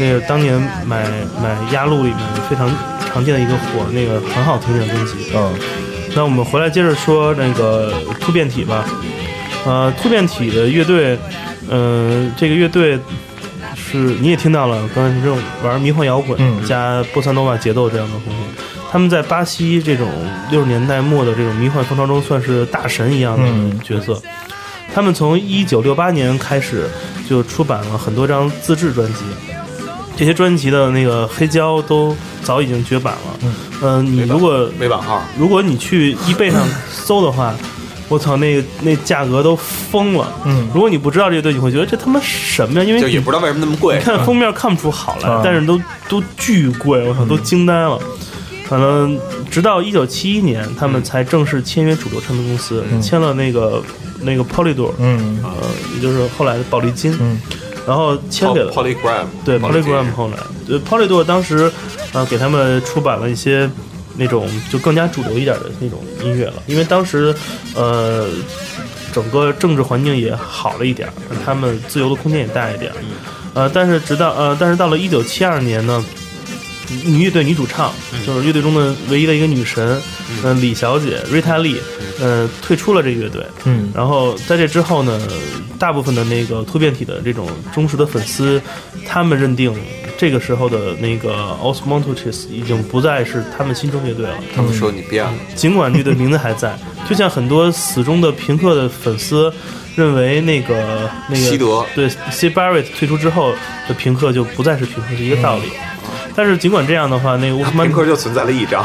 [0.00, 1.04] 那个当年买
[1.42, 2.70] 买压路里面非常
[3.12, 5.12] 常见的一个火，那个很好听的专辑。
[5.34, 5.52] 嗯
[6.14, 8.84] 那我们回来接着说那个突变体吧。
[9.64, 11.18] 呃，突变体的乐队，
[11.70, 12.98] 呃，这个乐队
[13.74, 18.40] 是你也听到了，刚才这种玩迷幻摇滚、嗯加波萨诺瓦节奏这样的东西。
[18.90, 20.06] 他们在巴西这种
[20.50, 24.20] 六十年代末的这种迷幻风潮中，算是大神一样的嗯角色。
[24.94, 26.88] 他们从一九六八年开始
[27.28, 29.20] 就出版了很多张自制专辑，
[30.16, 33.50] 这些专辑的那个黑胶都早已经绝版了。
[33.82, 37.54] 嗯、你如果没版号，如果你去 eBay 上搜的话，
[38.08, 40.30] 我操，那个那价格都疯了。
[40.44, 42.84] 嗯如果你不知道这个队，你会觉得这他妈什么呀？
[42.84, 44.02] 因为也不知道为什么那么贵你。
[44.04, 47.98] 看封面看不出好来，啊但是都都巨贵，我操，都惊呆了。
[48.72, 53.82] 反正直到一九七一年，他们才正式签约主流唱片公司，签了那个
[54.22, 55.38] 那个 Polydor，嗯。
[55.44, 55.52] 呃，
[55.94, 57.38] 也就是后来的宝丽金，嗯。
[57.86, 61.70] 然后签给了 Polygram，对 Polygram Polygram 后来，对 Polydor 当时
[62.14, 63.70] 呃给他们出版了一些
[64.16, 67.34] 那种就更加主流一点的那种音乐了，因为当时
[67.74, 68.26] 呃
[69.12, 71.12] 整个政治环境也好了一点儿，
[71.44, 72.90] 他们自由的空间也大一点。
[72.90, 72.96] 儿，
[73.52, 76.02] 呃，但是直到呃但是到了一九七二年呢。
[77.04, 77.92] 女乐队女主唱
[78.26, 80.00] 就是乐队中的唯一的一个女神，
[80.44, 81.76] 嗯、李小姐瑞塔莉，
[82.20, 83.90] 呃，退出了这个乐队，嗯。
[83.94, 85.20] 然后在这之后呢，
[85.78, 88.60] 大部分的那个突变体的这种忠实的粉丝，
[89.06, 89.74] 他们认定
[90.16, 94.34] 这个时候的那个 Osmontuches 已经不再是他们心中乐队了。
[94.54, 96.78] 他们说你变了，尽管乐队名字还在，
[97.08, 99.52] 就像很多死忠的平克的粉丝
[99.96, 101.84] 认为那个那个西德。
[101.94, 103.52] 对 C Barrett 退出之后
[103.88, 105.64] 的平克就不再是平克，是一个道理。
[106.34, 108.82] 但是尽管这样的话，那个乌斯曼平克就存在了一张，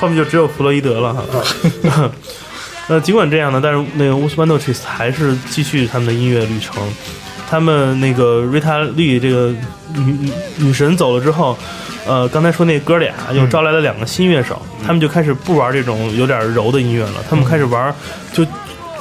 [0.00, 1.22] 后面就只有弗洛伊德了哈。
[2.88, 6.82] 呃， 尽管这样呢，但是那个乌斯曼诺 t r i s 还是继续他们的音乐旅程。
[7.48, 9.52] 他们那个瑞塔利这个
[9.94, 11.58] 女女女神走了之后，
[12.06, 17.92] 呃，刚才说那哥俩又招来了两个新乐手，他们就开始不玩这种有点柔的音乐了，他们开始玩
[18.32, 18.46] 就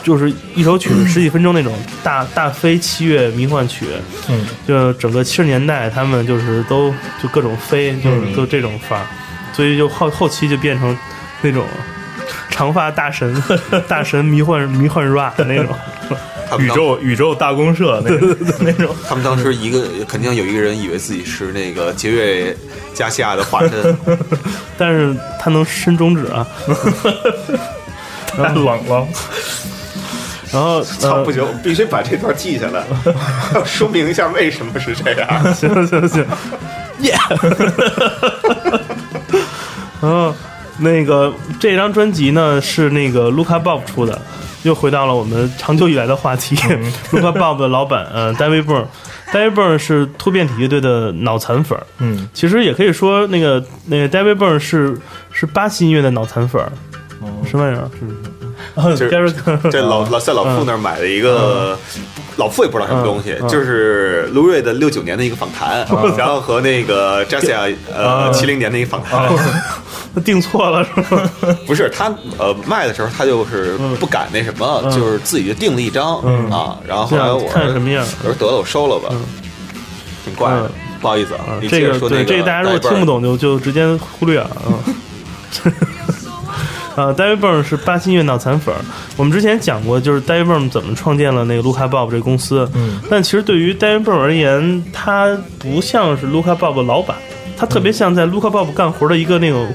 [0.03, 3.85] 就是一首曲子十几分钟那种大大飞七月迷幻曲，
[4.29, 9.05] 嗯，就整个七十年代他们就是都就各种飞，就是都这种范儿，
[9.53, 10.97] 所以就后后期就变成
[11.41, 11.65] 那种
[12.49, 13.41] 长发大神
[13.87, 15.75] 大神迷幻迷幻 rap 那种。
[16.57, 22.57] 宇宙宇宙大公社那个那种，他们当时一个肯定有一个人以为自己是那个杰瑞
[22.91, 23.95] 加西亚的化身，
[24.75, 26.47] 但是他能伸中指啊，
[28.25, 29.07] 太冷了。
[30.51, 32.83] 然后 操呃不，行，我必须把这段记下来，
[33.53, 35.53] 要说明一下为什么是这样。
[35.53, 36.25] 行行行，
[37.01, 37.13] 耶！
[40.01, 40.33] 然后
[40.77, 44.19] 那个这张专辑呢是那个 Luca Bob 出的，
[44.63, 46.55] 又回到了我们长久以来的话题。
[47.11, 54.97] Luca Bob 的老板呃 David Byrne，David Byrne 是突变体乐队的脑残粉儿，嗯，其实也可以说那个那个 David Byrne 是
[55.33, 56.71] 是巴西音乐的脑残粉儿，
[57.45, 57.89] 什么玩意儿？
[59.09, 59.33] 就是
[59.71, 61.77] 这老老在老傅那儿买了一个，
[62.37, 65.85] 老傅也不知道什么东西，就是卢瑞的六九年的一个访谈，
[66.17, 69.29] 然后和那个 Jessia 呃七零年的一个访谈，
[70.23, 71.29] 定错了是吗？
[71.67, 76.17] 不是他呃卖的时候他就是不敢那什么，就是自己就订了一张
[76.49, 78.05] 啊，然后后来我看什么样？
[78.23, 79.09] 我说得了，我收了吧，
[80.25, 80.69] 挺怪的嗯，
[81.01, 83.85] 不好意思啊，你这个对这个大家如果听不懂就就直接
[84.17, 84.49] 忽略啊。
[86.95, 88.81] 嗯呃，David Byrne 是巴西音乐脑残粉儿。
[89.15, 92.69] 我们之前讲过，就是 David Byrne 怎么创建了那个 Luca Bob 这个公司。
[92.73, 97.15] 嗯，但其实对于 David Byrne 而言，他不像是 Luca Bob 的老板，
[97.55, 99.71] 他特别像在 Luca Bob 干活的一个那种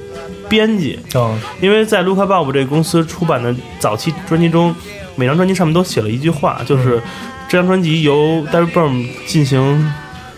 [0.48, 0.98] 编辑。
[1.14, 4.74] 啊，因为在 Luca Bob 这个公司出版的早期专辑中，
[5.16, 7.00] 每张专辑上面都写了一句话，就是
[7.48, 9.92] 这张专辑由 David Byrne 进行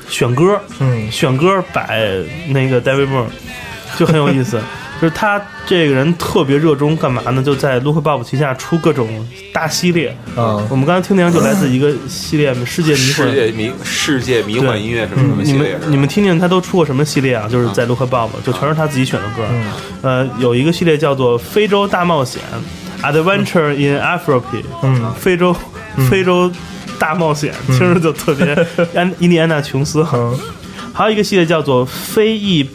[0.08, 2.06] 选歌，嗯选歌摆
[2.48, 3.26] 那个 David Byrne，
[3.98, 4.60] 就很有意思。
[5.00, 7.42] 就是他这个人特别热衷干嘛呢？
[7.42, 9.08] 就在 Look Bob 旗下出各种
[9.52, 10.08] 大系列。
[10.34, 13.34] 啊我们刚才听那张就来自一个系列，世界迷幻世。
[13.34, 17.46] 界迷世界迷幻音乐什么什么你们系列你们你们听听他都出过什么系列啊？
[17.46, 19.46] 就是在 Look Bob，就全是他自己选的歌。
[20.02, 22.40] 呃，有一个系列叫做《非洲大冒险》
[23.04, 25.54] （Adventure in Africa），嗯，非洲
[26.10, 26.50] 非洲
[26.98, 28.56] 大冒险，听着就特别
[28.94, 30.06] 安印第安纳琼斯。
[30.14, 30.38] 嗯
[30.94, 32.66] 还有一个系列叫做非裔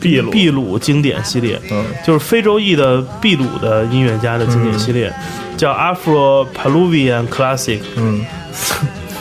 [0.00, 0.30] 秘鲁。
[0.30, 1.84] 秘鲁经典系列，嗯。
[2.06, 5.12] 就是非洲裔的秘鲁的音乐家的经典系列，
[5.56, 7.80] 叫 Afro Peruvian Classic。
[7.96, 8.24] 嗯，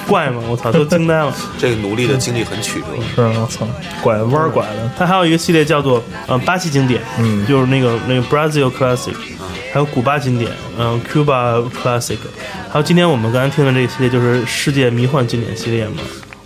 [0.08, 0.42] 怪吗？
[0.50, 1.34] 我操，都惊呆了。
[1.60, 3.68] 这个奴隶的经历很曲折，是我操，
[4.02, 7.46] 拐弯儿拐的，它还有一个系列叫做呃巴西经典，嗯。
[7.46, 9.14] 就是那个那个 Brazil Classic，
[9.72, 12.18] 还有古巴经典，嗯、Cuba Classic，
[12.72, 16.02] 还有今天我们刚才听的这个系列就是世界迷幻经典系列嘛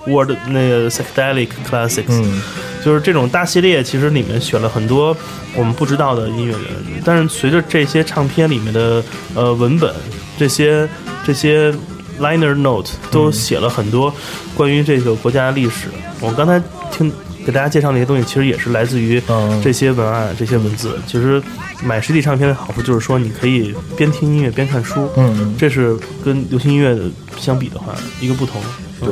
[0.08, 2.42] ，World 那个 Psychedelic Classics，、嗯
[2.84, 5.16] 就是这种大系列，其实里面选了很多
[5.56, 6.62] 我们不知道的音乐人，
[7.06, 9.02] 但是随着这些唱片里面的
[9.36, 9.94] 呃文本，
[10.38, 10.86] 这些
[11.26, 11.74] 这些
[12.20, 14.14] liner note 都写了很多
[14.54, 15.88] 关于这个国家的历史。
[16.20, 16.62] 我刚才
[16.92, 17.10] 听
[17.46, 21.00] 给大家介绍那些东西，其实也是来自于嗯这些文案、这些文字。
[21.08, 21.42] 其实
[21.86, 27.04] 买实体唱片的好处就是说，你可以边听音乐边看书，嗯这是跟流行音乐的
[27.40, 28.62] 相比的话一个不同。
[29.00, 29.10] 对，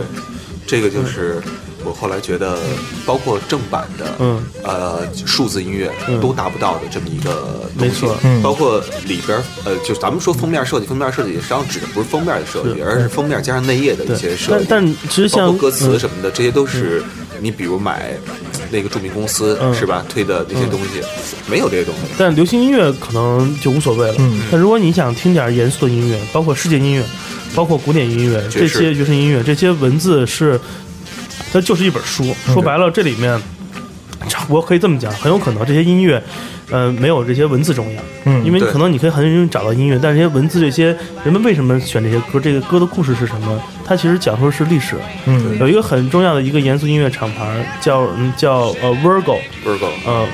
[0.72, 1.42] 这个就是
[1.84, 2.58] 我后来觉得，
[3.06, 17.04] 包括正版的，嗯，呃，数字音乐都达不到的这么一个东西没错嗯包括里边儿，呃，就咱们说封面设计，封面设计实际上指的不是封面的设计，而是封面加上内页的一些设计，但但其实像歌词嗯什么的，这些都是
[17.41, 18.14] 你比如买
[18.72, 21.02] 那个著名公司嗯是吧推的那些东西，
[21.50, 22.02] 没有这些东西。
[22.18, 24.16] 但流行音乐可能就无所谓了。
[24.20, 27.04] 嗯但如果你想听点严肃的音乐，包括世界音乐，
[27.56, 30.60] 包括古典音乐，这些爵士音乐，这些文字是，
[31.52, 32.34] 它就是一本书。
[32.45, 33.39] 说白了，这里面
[34.47, 36.22] 我可以这么讲，很有可能这些音乐，
[36.70, 38.02] 呃，没有这些文字重要。
[38.26, 43.62] 嗯因为可能你可以很容易找到音乐，但是这些文字，这些人们为什么选这些歌，这个歌的故事是什么？
[43.84, 44.95] 它其实讲述的是历史。
[45.26, 50.26] 嗯有一个很重要的一个严肃音乐厂牌叫嗯叫呃 Virgo，Virgo，呃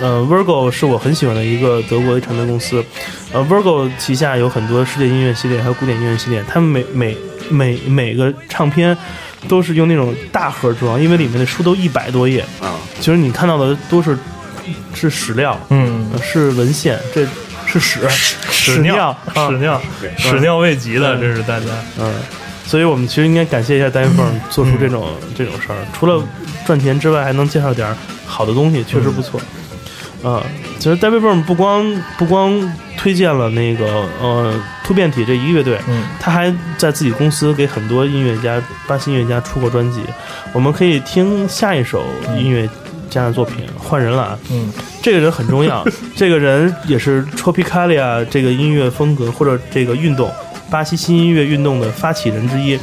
[0.00, 2.84] 呃，Virgo 是我很喜欢的一个德国的唱片公司。
[3.32, 6.44] 呃，Virgo 旗下有很多世界音乐系列，还有古典音乐系列。
[6.46, 7.16] 他们每每
[7.48, 8.96] 每每个唱片
[9.48, 12.42] 都是用那种大盒装，因为里面的书都一百多页。
[12.60, 14.16] 啊，其实你看到的都是
[14.94, 17.26] 是史料，嗯，呃是文献，这
[17.66, 18.00] 是屎
[18.50, 19.80] 屎尿啊屎尿
[20.18, 21.66] 屎尿未及的，这是大家，
[21.98, 22.12] 嗯，
[22.66, 26.22] 所以我们其实应该感谢一下 David Byrne 做出这种、这种事儿，除了
[26.66, 29.40] 赚钱之外，还能介绍点儿好的东西，确实不错。
[30.22, 30.42] 啊、
[30.78, 34.54] 其实 David Byrne 不光不光推荐了那个呃
[34.84, 40.00] 突变体这一个乐队，嗯他还在自己公司给很多音乐家、巴西音乐家出过专辑。
[40.52, 42.04] 我们可以听下一首
[42.36, 42.68] 音乐
[43.08, 44.38] 家的作品，换人了啊。
[44.50, 45.86] 嗯这个人很重要，
[46.16, 50.28] 这个人也是 Tropicalia 这个音乐风格或者这个运动，
[50.68, 52.76] 巴西新音乐运动的发起人之一。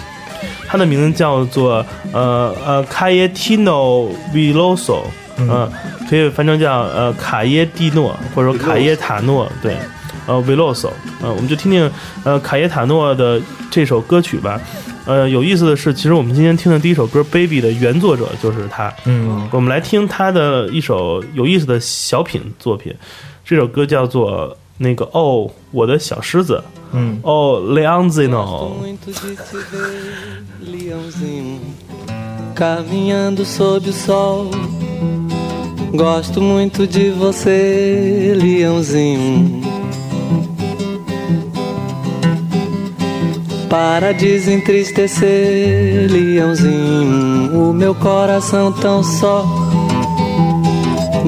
[0.68, 5.04] 他的名字叫做呃呃 Caetano Veloso，
[5.38, 5.72] 嗯、
[6.10, 9.78] 可以翻成叫呃卡耶蒂诺或者说卡耶塔诺，对，
[10.28, 10.90] 呃 Veloso，
[11.22, 11.90] 呃，我们就听听
[12.24, 14.60] 呃卡耶塔诺的这首歌曲吧。
[15.06, 18.94] 呃，有意思的是，其实我们今天听的第一首歌《Baby》的原作者就是他。
[19.04, 22.96] 嗯我们来听他的一首有意思的小品作品，
[23.44, 26.64] 这首歌叫做那个哦，我的小狮子，
[26.94, 28.72] 嗯哦，Leonzino。
[28.82, 31.60] muito de te ver, leãozinho,
[32.56, 34.83] caminhando sob o sol.
[35.94, 39.62] Gosto muito de você, leãozinho.
[43.70, 49.46] Para desentristecer, leãozinho, o meu coração tão só.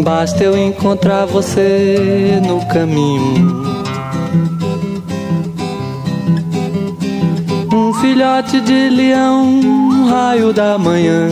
[0.04, 3.64] Basta eu encontrar você no caminho.
[7.72, 11.30] Um filhote de leão, um raio da manhã.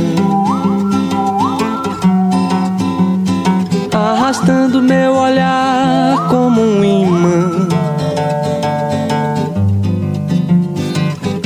[3.93, 7.67] Arrastando meu olhar como um imã.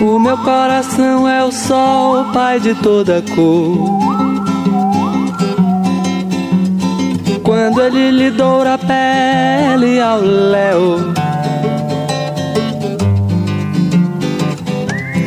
[0.01, 3.99] O meu coração é o sol, pai de toda cor.
[7.43, 11.13] Quando ele lhe doura a pele ao léu.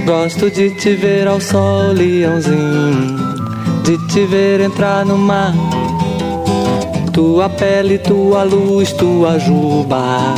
[0.06, 3.16] Gosto de te ver ao sol, leãozinho.
[3.84, 5.52] De te ver entrar no mar.
[7.20, 10.34] Tua pele, tua luz, tua juba.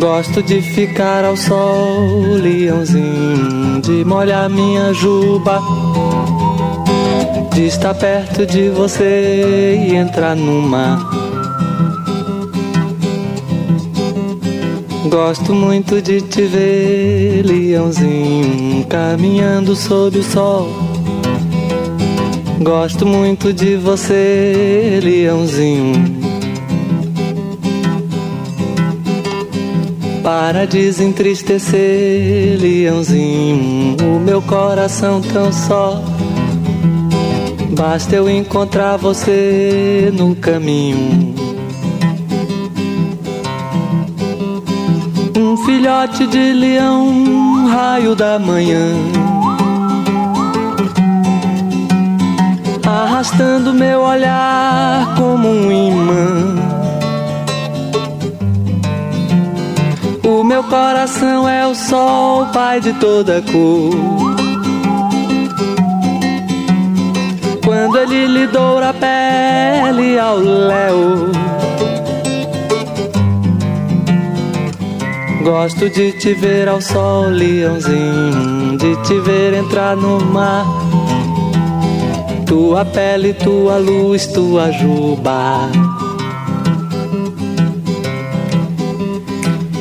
[0.00, 3.80] Gosto de ficar ao sol, leãozinho.
[3.80, 5.62] De molhar minha juba.
[7.54, 10.98] De estar perto de você e entrar no mar.
[15.08, 20.87] Gosto muito de te ver, leãozinho, caminhando sob o sol.
[22.60, 25.92] Gosto muito de você, leãozinho.
[30.24, 36.02] Para desentristecer, leãozinho, o meu coração tão só.
[37.70, 41.34] Basta eu encontrar você no caminho.
[45.36, 49.27] Um filhote de leão, raio da manhã.
[52.88, 56.54] Arrastando meu olhar como um imã.
[60.24, 63.90] O meu coração é o sol, pai de toda cor.
[67.62, 71.30] Quando ele lhe doura a pele ao léu.
[75.44, 80.87] Gosto de te ver ao sol, leãozinho, de te ver entrar no mar.
[82.48, 85.70] Tua pele, tua luz, tua juba.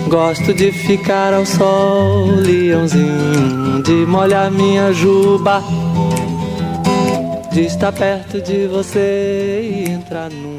[0.10, 5.64] Gosto de ficar ao sol, leãozinho, de molhar minha juba.
[7.54, 10.57] De estar perto de você e entrar mar.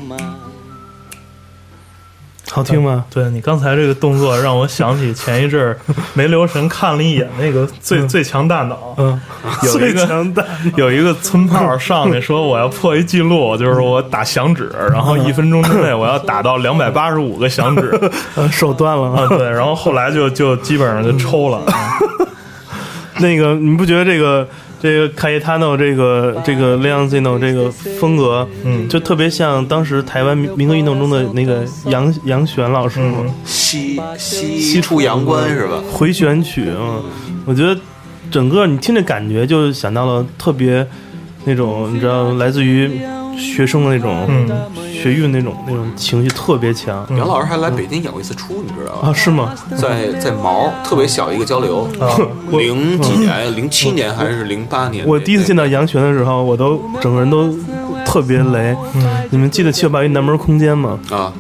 [2.51, 3.05] 好听吗？
[3.11, 5.78] 对你刚才这个动作让我想起前一阵儿
[6.14, 9.20] 没留神看了一眼那个最最强大脑，嗯，
[9.62, 10.44] 有一个最强大
[10.76, 17.99] 有一个村炮上去说我要破一记录，就是我打响指， 然后一分钟之内我要打到两百八十五个响指。
[18.34, 19.09] 呃 手断了。
[19.12, 19.28] 啊，啊。
[19.28, 21.61] 对，然后后来就就基本上就抽了，
[23.18, 24.46] 那个你不觉得这个
[24.80, 28.88] 这个卡耶塔诺这个这个 Leonzino 这个风格，嗯。
[28.88, 35.48] 就特别像当时台湾民民歌运动中的那个杨杨璇老师嘛，西西出阳关。
[35.48, 35.82] 是吧？
[35.90, 37.02] 回旋曲，嗯，
[37.44, 37.78] 我觉得
[38.30, 40.86] 整个你听着感觉就想到了特别
[41.44, 43.00] 那种你知道来自于
[43.36, 44.48] 学生的那种、嗯
[45.01, 49.55] 学运那种那种情绪特别强、杨老师还来北京演过一次出，你知道吗啊，是吗？
[49.76, 51.88] 在在毛特别小一个交流，
[52.51, 55.07] 零几年，零七年还是零八年？
[55.07, 57.55] 我第一次见到杨泉的时候，我都整个人都
[58.05, 58.76] 特别雷。
[59.30, 60.99] 你们记得七九八一南门空间吗？
[61.11, 61.32] 啊，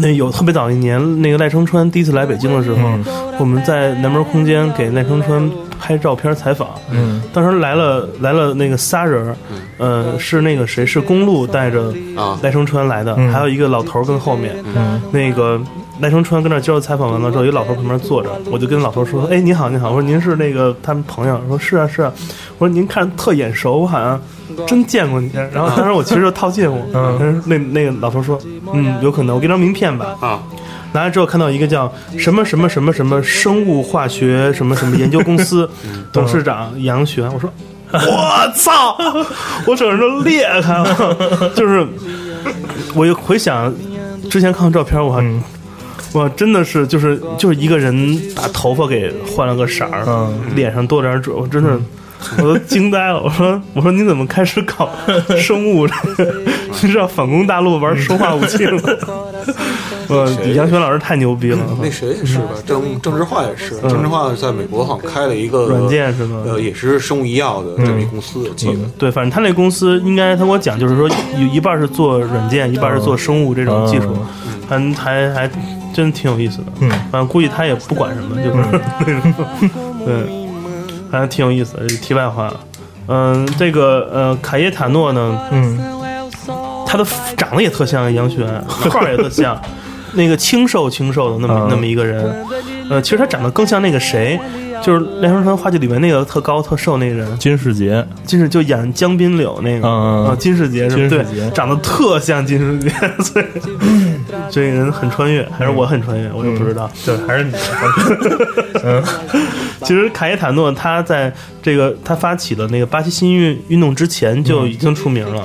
[0.00, 2.78] 那有特别早一年，那个赖声川第一次来北京的时候，
[3.38, 5.50] 我们在南门空间给赖声川
[5.86, 6.70] 拍照片采访。
[6.90, 15.60] 嗯当时来了来了那个仨人嗯，呃，是那个谁是公路带着啊赖声川来的，嗯还有一个老头跟后面，嗯那个
[16.00, 22.12] 赖声川跟那接受采访完了之后，一老头旁边坐着，我就跟老头说：“哎，你好，你好。”我说：“您是那个他们朋友？”说：“是啊，是啊。”
[22.58, 24.20] 我说：“您看着特眼熟，我好像
[24.66, 28.38] 真见过你。”然后当时我其实就套近乎，嗯，那那个老头说
[28.74, 30.42] ：“嗯，有可能，我给张名片吧。”啊，
[30.92, 35.68] 拿来之后看到一个叫什么什么什么什么生物化学什么什么研究公司
[36.12, 37.50] 董事长杨璇，我说
[37.92, 38.96] 我操，
[39.66, 41.86] 我整个人都裂开了， 就是
[42.94, 43.72] 我又回想
[44.30, 45.24] 之前看的照片，我还。
[46.12, 51.78] 哇，真的是就是就是一个人把头发给换了个色儿，嗯脸上多点褶，我真的
[52.38, 53.20] 我都惊呆了。
[53.22, 54.88] 我说我说你怎么开始搞
[55.36, 55.86] 生物？
[56.82, 58.80] 你知道反攻大陆玩生化武器了？
[60.08, 62.50] 呃，杨轩老师太牛逼了，那谁也是吧？
[62.66, 68.78] 郑郑智化也是，郑智化在美国好像开了一个嗯软件是吗呃，也是生物医药的这么一公司，我记得。
[68.98, 74.16] 对，反正他那公司应该他跟我讲，就是说有一半是做软件，一半是做生物这种技术，
[74.68, 75.50] 还还还
[75.94, 76.64] 真挺有意思的。
[76.80, 79.70] 嗯反正估计他也不管什么，就是
[80.04, 80.26] 对，
[81.10, 81.86] 还挺有意思的。
[81.98, 82.52] 题外话，
[83.08, 85.78] 嗯，这个呃，卡耶塔诺呢，嗯
[86.88, 87.04] 他的
[87.36, 89.60] 长得也特像杨璇， 号儿也特像，
[90.16, 91.66] 那个清瘦清瘦的那么、嗯。
[91.70, 92.34] 那么一个人，
[92.88, 94.38] 呃，其实他长得更像那个谁，
[94.82, 101.08] 就是《梁山川话剧》里面那个特高特瘦那个人，金世杰，金世就演江滨柳那个，嗯啊，金世杰是吧？
[101.08, 102.88] 对金世杰，长得特像金世杰，
[103.22, 103.44] 所以
[104.50, 106.90] 这个人很穿越，还是我很穿越，我也不知道。
[107.04, 107.52] 对，还是你，
[109.82, 115.44] 其实卡耶塔诺他在这个他发起的那个巴西新运运动之前就已经出名了，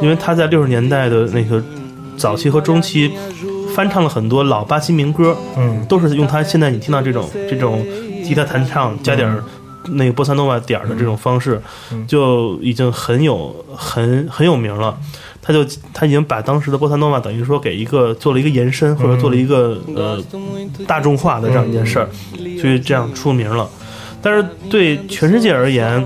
[0.00, 1.62] 因为他在六十年代的那个
[2.16, 3.12] 早期和中期
[3.78, 5.86] 翻唱了很多老巴西民歌，嗯。
[5.88, 7.86] 都是用他现在你听到这种这种
[8.24, 9.40] 吉他弹唱加点儿
[9.90, 11.62] 那个波萨诺瓦点儿的这种方式，
[12.08, 14.98] 就已经很有很很有名了。
[15.40, 15.64] 他就
[15.94, 20.20] 他已经把当时的波萨诺瓦等于说给一个做了一个延伸，或者做了一个呃
[20.84, 22.08] 大众化的这样一件事儿，
[22.60, 23.70] 所以这样出名了。
[24.20, 26.04] 但是对全世界而言，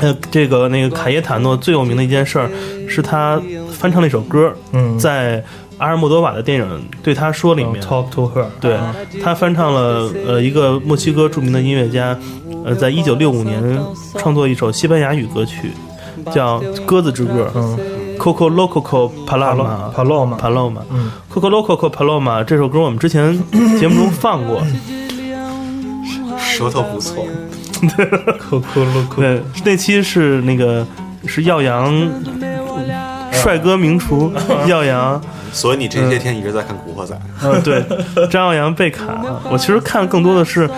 [0.00, 2.50] 呃，这个那个卡耶塔诺最有名的一件事儿
[2.88, 3.40] 是他
[3.70, 5.42] 翻唱了一首歌，嗯，在
[5.78, 6.64] 阿尔莫多瓦的电影
[7.02, 8.76] 《对他说》里面，Talk to her，对
[9.22, 12.16] 他翻唱了呃一个墨西哥著名的音乐家，
[12.64, 13.78] 呃，在一九六五年
[14.16, 15.70] 创作一首西班牙语歌曲，
[16.32, 17.50] 叫《鸽子之歌》。
[17.58, 17.78] 嗯
[18.18, 18.82] Coco Loco
[19.24, 23.40] Paloma Paloma Paloma 嗯 Coco Loco Paloma 这首歌我们之前
[23.78, 24.60] 节目中放过，
[26.36, 27.24] 舌头不错，
[28.50, 30.84] Coco Loco，对，那期是那个
[31.26, 31.94] 是耀阳
[33.30, 34.32] 帅哥名厨
[34.66, 35.22] 耀阳。
[35.52, 37.84] 所以你这些天一直在看《古惑仔》嗯，对，
[38.28, 39.06] 张耀扬被砍，
[39.50, 40.68] 我其实看更多的是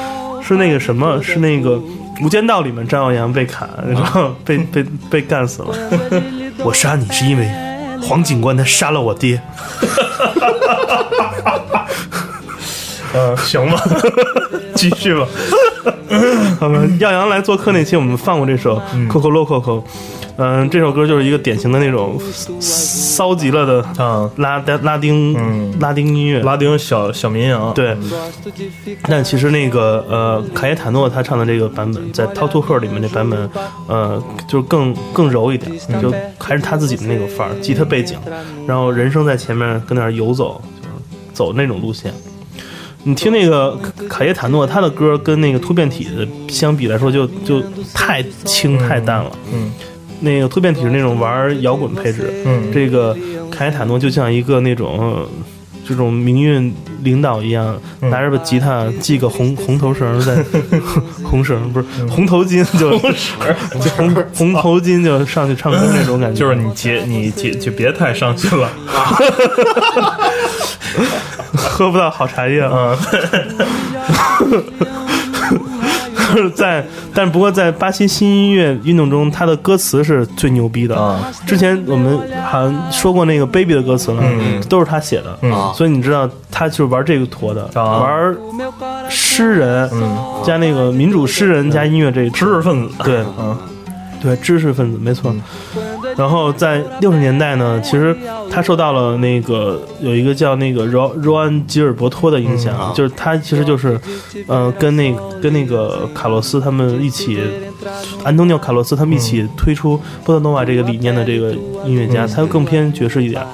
[0.42, 1.70] 是那个什么，是那个
[2.22, 5.74] 《无间道》里面张耀扬被砍，然后被被被干死了。
[6.58, 7.48] 我杀你是因为
[8.02, 9.40] 黄警官他杀了我爹。
[13.14, 13.82] 嗯， 行吧，
[14.76, 15.26] 继续吧，
[16.58, 18.78] 好吧，耀阳来做客那期我们放过这首
[19.08, 19.60] 《Coco Loco》，
[20.36, 22.20] 嗯，这首歌就是一个典型的那种
[22.60, 25.60] 骚极了的啊，拉拉拉丁、嗯。
[25.80, 27.96] 拉丁音乐，拉丁小小民谣，对，
[29.04, 33.48] 但其实那个呃，卡耶塔诺他唱的这个版本，在《Talk to Her》里面这版本，
[33.86, 35.72] 呃，就是更更柔一点，
[36.02, 38.18] 就还是他自己的那个范儿，吉他背景，
[38.66, 40.94] 然后人声在前面跟那儿游走，就是
[41.32, 42.12] 走那种路线。
[43.04, 47.62] 你听那个卡卡耶塔诺他的歌跟那个突变体的相比来说就，就
[47.94, 49.30] 太轻太淡了。
[49.52, 49.72] 嗯
[50.22, 53.16] 那个突变体是那种玩摇滚配置，嗯这个
[53.50, 55.28] 卡耶塔诺就像一个那种呃
[55.90, 56.72] 这种民运
[57.02, 58.08] 领导一样，嗯。
[58.10, 60.36] 拿着个吉他系个红红头绳在
[61.28, 62.96] 红绳不是红头巾就
[63.80, 68.68] 就红红头巾就上去唱歌那种感觉，就是你结你结就别太伤心了，
[71.56, 72.96] 喝不到好茶叶啊。
[76.30, 80.96] 嗯，就是在，但不过在巴西新音乐运动中，他的歌词是最牛逼的。
[80.96, 85.30] 啊之前我们好像说过那个 Baby 的歌词了，嗯都是他写的。
[85.54, 88.36] 啊所以你知道，他就是玩这个坨的，啊玩
[89.08, 93.56] 诗人、嗯加那个民主诗人加音乐这一知识分子，对嗯
[94.22, 95.34] 对知识分子没错。
[96.16, 98.16] 然后在六十年代呢，其实
[98.50, 103.98] 他受到了那个有一个叫那个罗罗安吉尔伯托的影响，嗯就是他其实就是，
[104.46, 107.40] 呃，跟那跟那个卡洛斯他们一起，
[108.24, 111.52] 安东尼奥卡洛斯他们一起推出波特诺瓦这个理念的这个
[111.84, 113.44] 音乐家，他更偏爵士一点。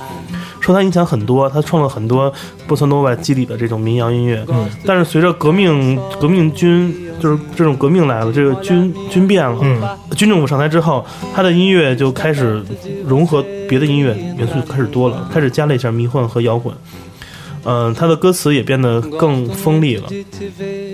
[0.59, 2.33] 受他影响很多，他创了很多
[2.67, 4.45] 波萨诺瓦基里的这种民谣音乐。
[4.49, 9.83] 嗯，但是随着革命革命军就是这种革命来了，这个军军变了，嗯。
[10.17, 11.05] 军政府上台之后，
[11.35, 12.63] 他的音乐就开始
[13.07, 16.75] 融合别的音乐元素，开始多了，开始加了一下迷幻和摇滚。
[17.65, 20.09] 嗯、他的歌词也变得更锋利了，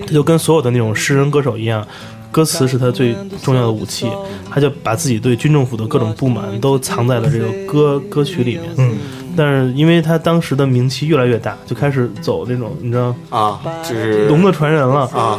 [0.06, 1.86] 他就跟所有的那种诗人歌手一样，
[2.30, 4.06] 歌词是他最重要的武器，
[4.50, 8.62] 他就把自己对军政府的各种不满都藏在了这个歌歌曲里面。
[8.78, 8.96] 嗯，
[9.36, 15.38] 但是因为他当时的名气越来越大，就开始走那种你知道啊，就是龙的传人了啊，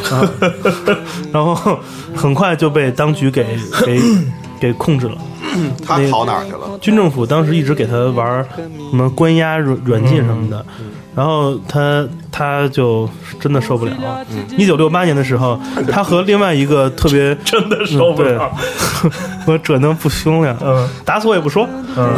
[1.31, 1.79] 然后
[2.15, 3.45] 很快就被当局给
[3.85, 3.99] 给
[4.59, 5.17] 给控制了。
[5.85, 6.77] 他跑哪儿去了？
[6.81, 10.65] 军政府当时一直给他玩什么关押软软禁什么的，
[11.15, 13.93] 然后他他就真的受不了。
[14.57, 15.59] 一九六八年的时候，
[15.91, 18.51] 他和另外一个特别 真的受不了。
[19.45, 21.67] 我这能不凶呀，嗯打死我也不说。
[21.97, 22.15] 嗯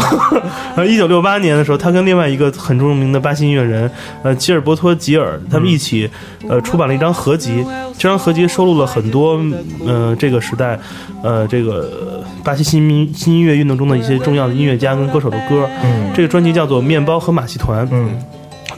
[0.75, 3.89] 呃，一九六八年的时候，他跟另外一个很著名的巴西音乐人，
[4.23, 6.07] 呃，吉尔伯托·吉尔，他们一起，
[6.47, 7.65] 呃，出版了一张合集。
[7.97, 9.41] 这张合集收录了很多，
[9.87, 10.79] 呃，这个时代，
[11.23, 15.67] 呃，这个巴西新民新音乐运动中的一些重要的音乐家跟歌手的歌。
[15.83, 16.11] 嗯。
[16.13, 18.11] 这个专辑叫做《面包和马戏团》，嗯。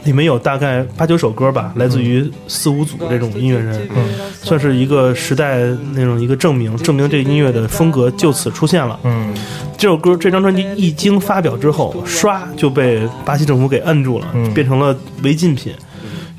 [0.04, 4.14] 里面有大概八九首歌吧，来自于四五组这种音乐人，嗯。
[4.32, 5.58] 算是一个时代
[5.92, 8.98] 那种一个证明，证明这个音乐的风格就此出现了。
[9.04, 9.34] 嗯。
[9.76, 14.54] 这首歌这张专辑一经发表之后，唰就被巴西政府给摁住了，嗯。
[14.54, 15.74] 变成了违禁品。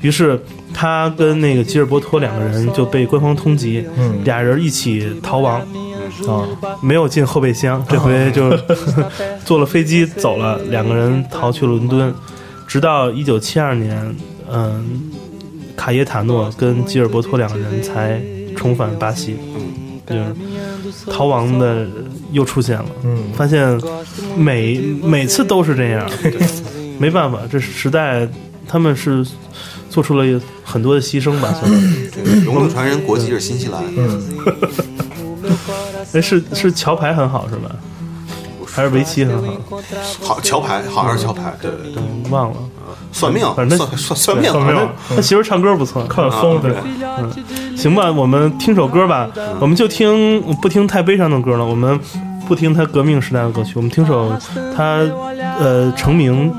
[0.00, 0.40] 于是
[0.72, 4.24] 他跟那个吉尔伯托两个人就被官方通缉，嗯。
[4.24, 5.60] 俩人一起逃亡，
[6.28, 6.46] 啊
[6.82, 8.50] 没有进后备箱，这回就
[9.44, 12.12] 坐了飞机走了，两个人逃去伦敦，
[12.66, 14.16] 直到一九七二年，
[14.50, 15.10] 嗯，
[15.76, 18.20] 卡耶塔诺跟吉尔伯托两个人才
[18.56, 19.60] 重返巴西，嗯
[20.06, 21.86] 就是逃亡的
[22.32, 22.86] 又出现了。
[23.04, 23.32] 嗯。
[23.34, 23.80] 发现
[24.36, 26.10] 每每次都是这样，
[26.98, 28.26] 没办法，这时代
[28.66, 29.24] 他们是
[29.88, 32.10] 做出了很多的牺牲吧，算是。
[32.10, 34.20] 对龙的传人国籍是新西兰，嗯
[36.14, 37.70] 哎，是是桥牌很好是吧？
[38.72, 39.52] 还是围棋很好？
[40.22, 42.56] 好桥牌，好像是桥牌，对对对，嗯，忘了。
[43.12, 44.88] 算命，反正算算算命，算命。
[45.08, 46.72] 他媳妇唱歌不错，看风对，
[47.18, 49.28] 嗯行吧，我们听首歌吧，
[49.58, 51.98] 我们就听不听太悲伤的歌了，我们
[52.46, 54.32] 不听他革命时代的歌曲，我们听首
[54.76, 55.00] 他
[55.58, 56.52] 呃成名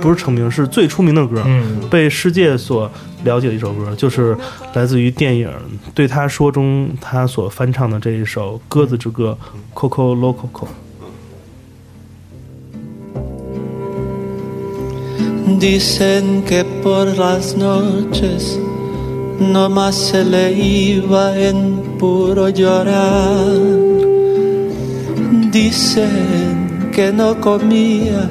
[0.00, 1.80] 不是成名，是最出名的歌，嗯。
[1.90, 2.88] 被世界所
[3.24, 4.36] 了解的一首歌，就是
[4.74, 5.48] 来自于电影
[5.94, 9.36] 《对他说》中他所翻唱的这一首《鸽子之歌》
[9.78, 10.66] （Coco Lococo）。
[15.60, 18.58] Dicen que por las noches
[19.38, 23.54] no más se le iba en puro llorar.
[25.52, 28.28] Dicen que no comía,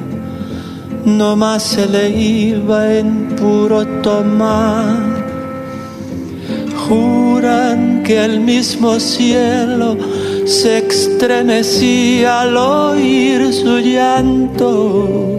[1.04, 4.96] no más se le iba en puro tomar.
[6.88, 9.96] Juran que el mismo cielo
[10.44, 15.38] se estremecía al oír su llanto.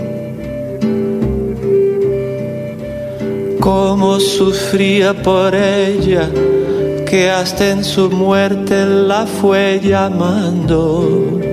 [3.59, 6.29] Cómo sufría por ella,
[7.05, 11.52] que hasta en su muerte la fue llamando.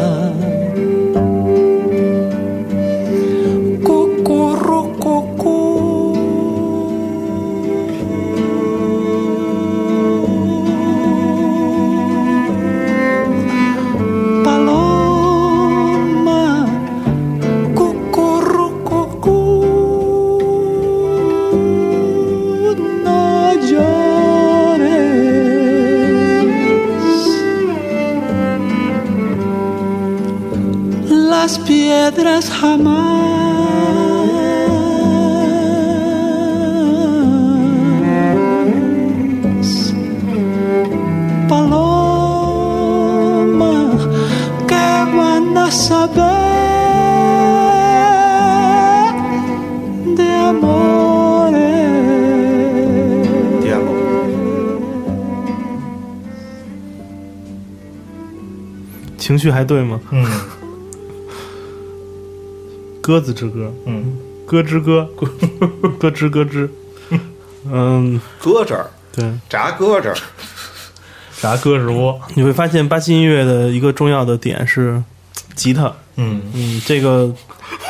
[59.17, 59.99] 情绪还对吗？
[60.11, 60.60] 嗯
[63.11, 65.05] 鸽子之歌，嗯，咯吱咯，
[65.99, 66.69] 咯吱咯吱。
[67.69, 70.15] 嗯，搁这儿对，炸搁这儿，
[71.41, 72.17] 炸鸽是窝？
[72.35, 75.03] 你会发现巴西音乐的一个重要的点是
[75.55, 77.29] 吉他，嗯嗯，这个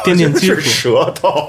[0.04, 0.60] 奠定基础。
[0.60, 1.48] 舌头。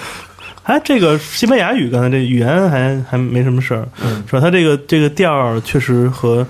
[0.64, 4.40] 哎，这个西班牙语刚才这语言还还没什么事儿，嗯是吧？
[4.40, 6.46] 它这个这个调儿确实和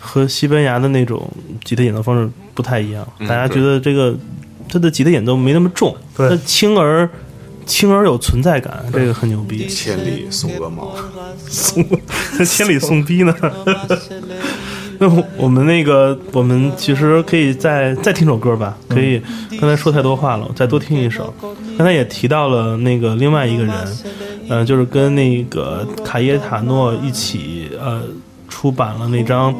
[0.00, 1.30] 和西班牙的那种
[1.64, 4.16] 吉他演奏方式不太一样，嗯大家觉得这个
[4.70, 7.08] 它的吉他演奏没那么重，对它轻而
[7.66, 9.66] 轻而有存在感，这个很牛逼。
[9.68, 10.94] 千里送鹅毛，
[11.48, 11.84] 送
[12.46, 13.34] 千里送逼呢？
[15.02, 19.20] 那我我们那个，我们其实可以再再听首歌吧，可以。
[19.58, 21.32] 刚才说太多话了，我再多听一首。
[21.78, 23.74] 刚才也提到了那个另外一个人，
[24.50, 28.02] 呃，就是跟那个卡耶塔诺一起呃
[28.50, 29.54] 出版了那张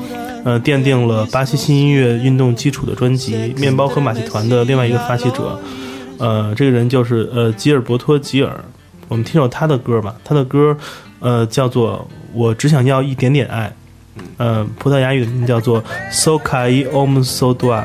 [0.45, 5.59] 呃奠定了巴西新音乐运动基础的专辑《面包和马戏团》的另外一个发起者，
[6.19, 8.63] 呃，这个人就是呃吉尔伯托·吉尔。
[9.09, 10.77] 我们听首他的歌吧，他的歌
[11.21, 13.73] 呃叫做《我只想要一点点爱》，
[14.37, 17.85] 呃，葡萄牙语的名叫做 So Kai Om So Dua。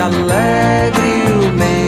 [0.00, 1.87] alegre o meu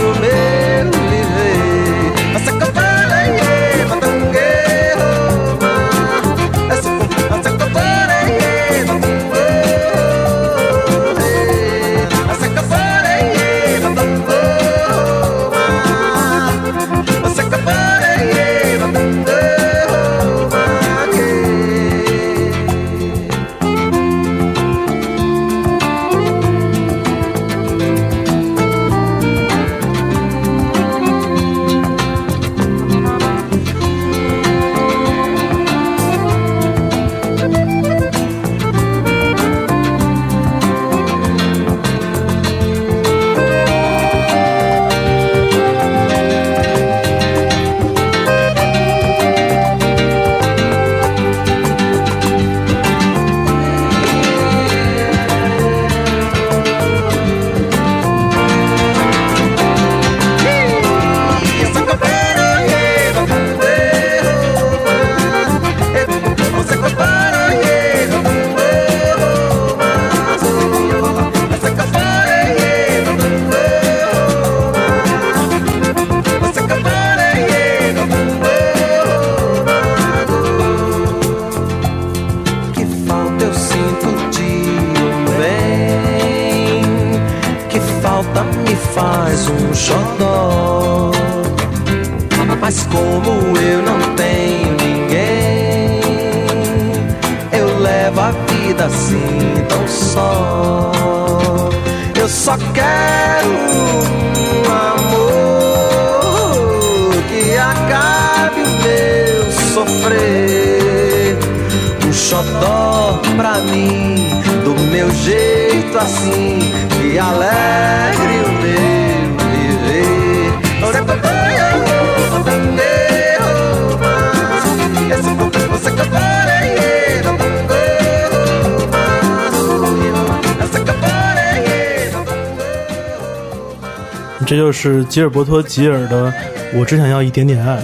[134.71, 136.31] 就是吉尔伯托·吉尔的
[136.73, 137.77] 《我只想要一点点爱》，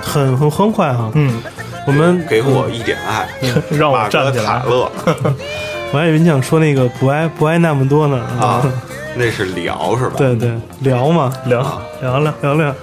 [0.00, 1.10] 很很欢快哈。
[1.12, 1.38] 嗯，
[1.86, 3.28] 我们给我一点爱，
[3.72, 4.62] 让我站起来塔。
[4.64, 4.90] 勒
[5.92, 8.66] 我还以为你想说那个不爱不爱那么多呢啊，
[9.16, 10.14] 那是聊是吧？
[10.16, 10.50] 对对，
[10.80, 11.60] 聊嘛，聊
[12.00, 12.74] 聊聊聊聊。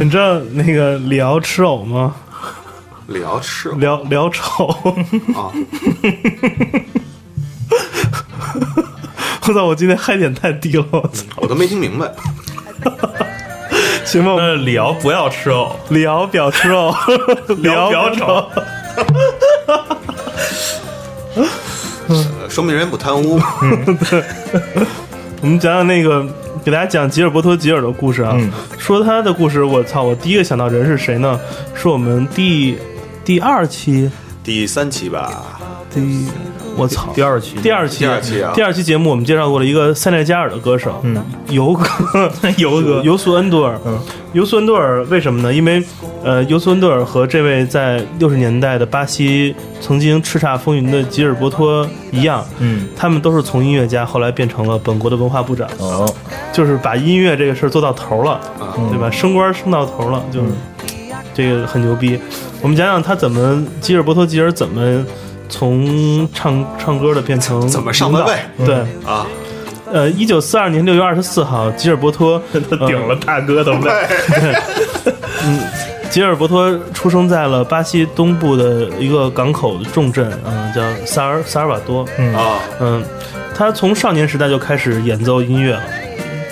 [0.00, 2.14] 你知道那个李敖吃藕吗？
[3.08, 4.68] 辽是聊聊丑。
[5.34, 5.52] 啊，
[9.46, 9.66] 我操！
[9.66, 11.26] 我今天嗨点太低了，我操！
[11.54, 12.10] 没听明白。
[14.04, 16.94] 行吧，我们那李敖不要吃肉，李敖表吃肉，
[17.58, 18.48] 李敖表丑。
[22.08, 23.40] 呃说明人不贪污。
[25.40, 26.26] 我们讲讲那个，
[26.62, 28.32] 给大家讲吉尔伯托·吉尔的故事啊。
[28.34, 30.02] 嗯说他的故事，我操！
[30.02, 31.40] 我第一个想到人是谁呢？
[31.74, 32.76] 是我们第
[33.24, 34.10] 第二期
[34.44, 35.58] 第三期吧，
[35.94, 36.26] 第，
[36.76, 37.12] 我操！
[37.14, 38.52] 第二期，第二期，第二期啊。
[38.54, 41.84] 第二期节目我们介绍过了一个塞内加尔的歌手，嗯，尤哥，
[42.56, 43.98] 尤哥尤苏恩多尔，嗯，
[44.32, 45.52] 尤苏恩多尔为什么呢？
[45.52, 45.82] 因为，
[46.24, 56.08] 呃，尤苏恩多尔和这位在六十年代的巴西曾经叱咤风云的吉尔伯托一样，嗯，他们都是从音乐家，后来变成了本国的文化部长，哦，
[56.52, 58.40] 就是把音乐这个事儿做到头了，
[58.90, 59.10] 对吧？
[59.10, 60.46] 升官升到头了，就是、
[61.34, 62.18] 这个很牛逼。
[62.62, 65.04] 我们讲讲他怎么吉尔伯托吉尔怎么
[65.52, 68.34] 从唱唱歌的变成怎么上的位
[68.64, 68.74] 对，
[69.06, 69.26] 啊，
[69.92, 73.90] 呃，一九四二年六月二十四号，吉尔伯托 他顶了大哥的位，
[75.44, 75.60] 嗯
[76.08, 82.06] 吉尔伯托出生在了巴西东部的一个港口重镇，嗯、叫萨尔萨尔瓦多。
[82.18, 82.34] 嗯。
[82.34, 83.02] 啊，嗯，
[83.54, 85.82] 他从少年时代就开始演奏音乐了。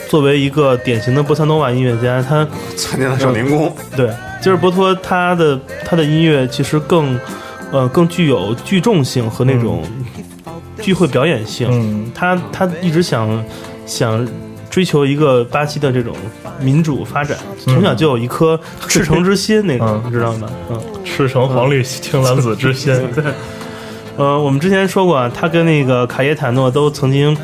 [0.08, 2.46] 作为一个典型的波萨诺瓦音乐家，他
[2.76, 4.10] 参加了少年宫，对。
[4.40, 7.18] 吉尔伯托他的他的音乐其实更
[7.72, 9.82] 呃更具有聚众性和那种
[10.80, 11.68] 聚会表演性。
[11.70, 13.44] 嗯他他一直想
[13.86, 14.26] 想
[14.68, 16.14] 追求一个巴西的这种
[16.60, 20.48] 民主发展，从小就有一颗赤诚之心，那种、嗯你知道吗？
[20.70, 23.24] 嗯，赤诚黄绿青蓝紫之心，对。
[24.16, 27.36] 呃，我们之前说过啊，他跟那个卡耶塔诺都曾经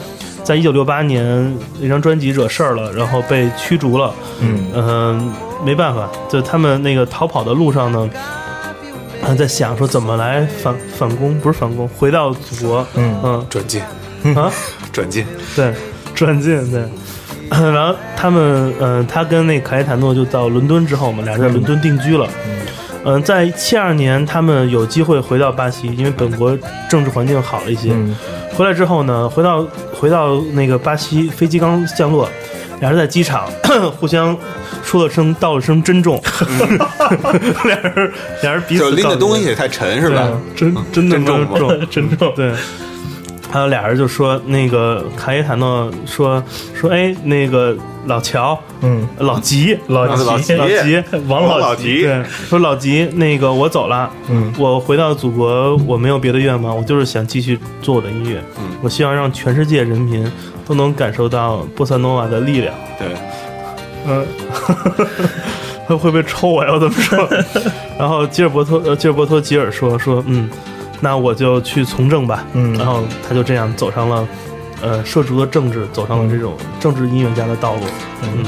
[0.44, 4.12] 在一九六八年那张专辑惹事儿了，然后被驱逐了。
[4.40, 5.32] 嗯嗯、
[5.64, 8.08] 没办法，就他们那个逃跑的路上呢，
[9.26, 12.86] 啊，在想说怎么来反反攻，不是反攻，回到祖国。
[12.94, 13.82] 嗯嗯转进，
[14.36, 14.50] 啊，
[14.92, 15.74] 转进，对，
[16.14, 16.82] 转进对。
[17.50, 22.28] 然后他们，嗯、他跟那卡耶塔诺就到伦敦之后嘛，俩人在伦敦定居了。
[23.04, 26.56] 嗯、在七二年，他们有机会回到巴西，因为本国
[26.88, 27.90] 政治环境好了一些。
[27.92, 28.16] 嗯
[28.56, 32.26] 回来之后呢，回到回到那个巴西，飞机刚降落，
[32.80, 33.48] 俩人在机场
[33.98, 34.36] 互相
[34.84, 36.20] 说了声道了声珍重，
[37.64, 38.12] 俩人
[38.42, 40.28] 俩人彼此就拎告别的东西也太沉是吧？
[40.54, 42.52] 真真的真重吗重真 重，对。
[43.48, 46.42] 还有俩人就说，那个卡耶塔诺说
[46.74, 47.74] 说，哎，那个
[48.06, 60.30] 老乔，嗯，老吉，老老吉老吉，王王老吉，吉，对， 说老吉，那个我走了，嗯我回到祖国，我没有别的愿望，我就是想继续做我的音乐，嗯我希望让全世界人民
[60.66, 62.74] 都能感受到波萨诺瓦的力量。
[62.98, 63.08] 对，
[64.06, 64.26] 嗯，
[65.86, 66.72] 会 会不会抽我呀？
[66.72, 67.28] 我怎么说？
[67.98, 70.50] 然后吉尔伯托呃，吉尔伯托吉尔说说，嗯，
[71.00, 72.44] 那我就去从政吧。
[72.54, 74.26] 嗯然后他就这样走上了。
[74.82, 77.80] 呃，涉足了政治，走上了这种政治音乐家的道路。
[78.22, 78.44] 嗯，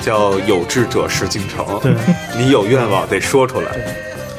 [0.00, 1.66] 叫有志者事竟成。
[1.80, 1.92] 对，
[2.38, 3.72] 你有愿望得说出来。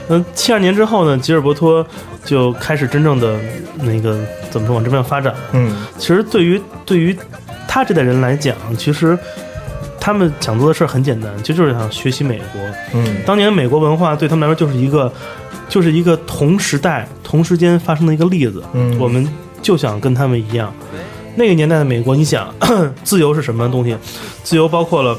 [0.09, 1.85] 嗯，七二年之后呢，吉尔伯托
[2.25, 3.37] 就开始真正的
[3.77, 5.33] 那个怎么说往这边发展。
[5.53, 7.17] 嗯其实对于对于
[7.67, 9.17] 他这代人来讲，其实
[9.99, 12.61] 他们想做的事儿很简单，就就是想学习美国。
[12.93, 15.11] 嗯当年美国文化对他们来说就是一个，
[15.69, 18.63] 就是一个同时代、同时间发生的一个例子。
[18.73, 19.27] 嗯我们
[19.61, 20.73] 就想跟他们一样。
[21.35, 22.53] 那个年代的美国，你想，
[23.03, 23.97] 自由是什么东西？
[24.43, 25.17] 自由包括了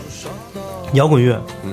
[0.93, 1.73] 摇滚乐，嗯，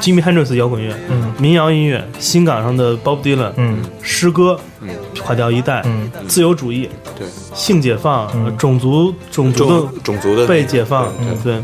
[0.00, 4.88] Jimmy Hendrix 摇滚乐，嗯民谣音乐，新港上的 Bob Dylan，嗯诗歌，嗯
[5.22, 6.88] 垮掉一代，嗯自由主义，
[7.18, 11.62] 对，性解放，嗯呃种族种族的种种族的被解放，对嗯对，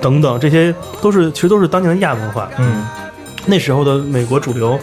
[0.00, 2.50] 等等，这些都是其实都是当年的亚文化。
[2.58, 2.86] 嗯
[3.46, 4.78] 那时候的美国主流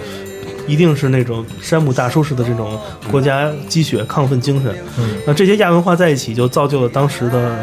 [0.66, 2.78] 一定是那种山姆大叔式的这种
[3.12, 4.76] 国家积雪亢奋精神。
[4.98, 7.56] 嗯那这些亚文化在一起，就造就了当时的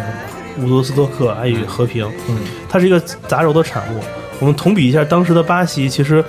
[0.61, 2.09] 伍德斯托克爱与和平。
[2.29, 4.01] 嗯它是一个杂糅的产物。
[4.41, 6.25] 我们同比一下当时的巴西，其实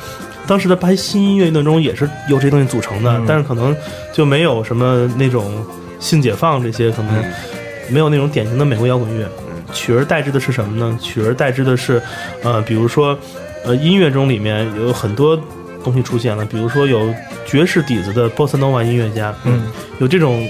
[0.48, 3.76] 当时的巴西新音乐运动中也是由这些东西组成的，嗯但是可能
[4.14, 5.66] 就没有什么那种
[6.00, 7.32] 性解放这些，可能嗯
[7.90, 9.28] 没有那种典型的美国摇滚乐。
[9.74, 10.98] 取而代之的是什么呢？
[11.02, 12.02] 取而代之的是，
[12.44, 13.18] 呃，比如说，
[13.66, 15.38] 呃，音乐中里面有很多
[15.84, 17.14] 东西出现了，比如说有
[17.46, 19.68] 爵士底子的波斯诺瓦音乐家，嗯，
[20.00, 20.48] 有这种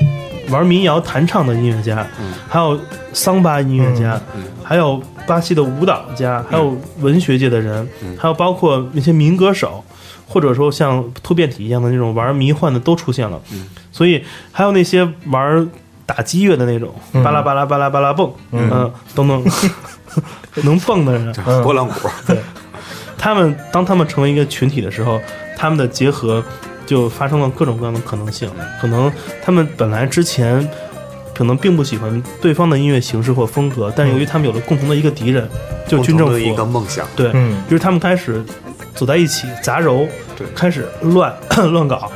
[0.49, 2.33] 玩民谣弹唱的音乐家，嗯。
[2.47, 2.79] 还有
[3.13, 8.15] 桑巴音乐家，嗯还有巴西的舞蹈家，还有文学界的人，嗯。
[8.17, 9.83] 还有包括那些民歌手，
[10.27, 13.41] 或者说像突变体一样的那种玩迷幻的都出现了。
[13.51, 13.67] 嗯。
[13.91, 15.69] 所以还有那些玩
[16.05, 17.23] 打击乐的那种，嗯。
[17.23, 18.69] 巴拉巴拉巴拉巴拉蹦，嗯。
[18.71, 19.43] 嗯，等等，
[20.63, 21.63] 能蹦的人，嗯。
[21.63, 22.37] 拨浪鼓， 对。
[23.17, 25.19] 他们当他们成为一个群体的时候，
[25.57, 26.43] 他们的结合
[26.85, 28.49] 就发生了各种各样的可能性。
[28.81, 29.11] 可能
[29.43, 30.67] 他们本来之前
[31.33, 35.49] 可能并不喜欢对方的音乐形式或风格，但由于他们有了共同的一个敌人，
[35.87, 37.61] 就军政共同的一个，梦想，对，嗯。
[37.67, 38.43] 于是他们开始
[38.93, 40.07] 走在一起杂糅
[40.37, 41.33] 对，开始乱
[41.71, 42.09] 乱搞，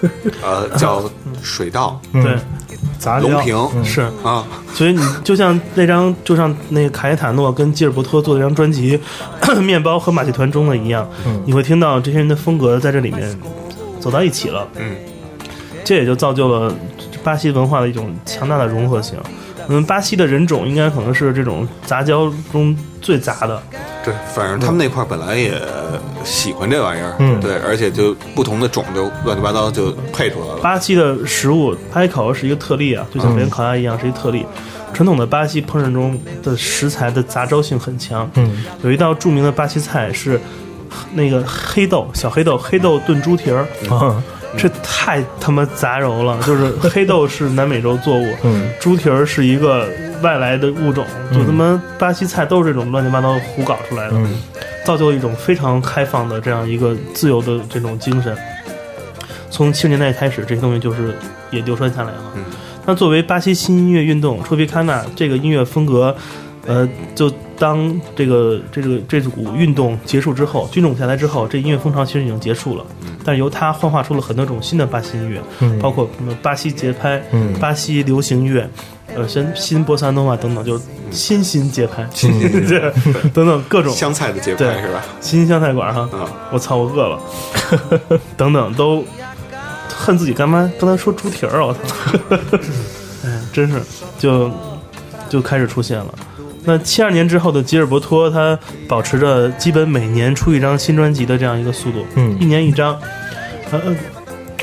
[0.42, 1.10] 呃，叫
[1.42, 2.22] 水稻、嗯。
[2.22, 2.36] 对，
[2.98, 3.84] 杂交龙平嗯。
[3.84, 4.02] 是。
[4.22, 4.44] 啊，
[4.74, 9.00] 所以你就像那张，就像那个卡耶塔诺跟吉尔伯托做的那张专辑
[9.62, 11.42] 《面包和马戏团》中的一样，嗯。
[11.46, 13.38] 你会听到这些人的风格在这里面
[14.00, 14.66] 走到一起了。
[14.76, 14.96] 嗯，
[15.84, 16.74] 这也就造就了
[17.22, 19.18] 巴西文化的一种强大的融合性。
[19.70, 23.62] 嗯，巴西的人种应该可能是这种杂交中最杂的。
[24.02, 25.52] 对，反正他们那块儿本来也
[26.24, 34.46] 喜欢这玩意儿，嗯对，而且就不同的种就乱七八糟就配出来了，巴西的食物，巴西烤肉是一个特例啊，就像北京烤鸭一样是一个特例。
[34.94, 40.40] 传统的巴西烹饪中的食材的杂交性很强，嗯有一道著名的巴西菜是
[41.12, 44.22] 那个黑豆，小黑豆，黑豆炖猪蹄儿，啊
[44.56, 46.38] 这太他妈杂糅了。
[46.46, 49.86] 就是黑豆是南美洲作物，嗯猪蹄儿是一个
[50.22, 54.42] 外来的物种，就他妈巴西菜都是这种乱七八糟胡搞出来的，嗯
[54.84, 58.36] 造就了一种非常开放的这样一个自由的这种精神。
[59.50, 61.14] 从七十年代开始，这些东西就是
[61.50, 62.22] 也流传下来了。
[62.36, 62.44] 嗯
[62.86, 66.16] 那作为巴西新音乐运动 Tropicana 这个音乐风格，
[66.66, 72.84] 呃，就当这个这个这股运动结束之后，军种下来之后，这音乐风潮其实已经结束了。
[73.24, 75.78] 但是由它幻化出了很多种新的巴西音乐，嗯。
[75.80, 77.52] 包括什么巴西节拍、嗯。
[77.58, 78.68] 巴西流行乐，
[79.14, 80.80] 呃，新新波萨诺瓦等等，就
[81.10, 82.92] 新新节拍， 对，
[83.34, 83.92] 等等各种。
[83.92, 85.04] 香菜的节拍对是吧？
[85.20, 86.02] 新香菜馆哈。
[86.12, 87.20] 啊，我操，我饿了，
[88.36, 89.04] 等等都
[89.94, 91.80] 恨自己干妈刚才说猪蹄儿，我操，
[93.26, 93.82] 哎，真是
[94.18, 94.50] 就
[95.28, 96.14] 就开始出现了。
[96.68, 102.94] 那七二年之后的吉尔伯托，他保持着基本每年出一张新专辑的这样一个速度，嗯一年一张，
[103.70, 103.80] 呃，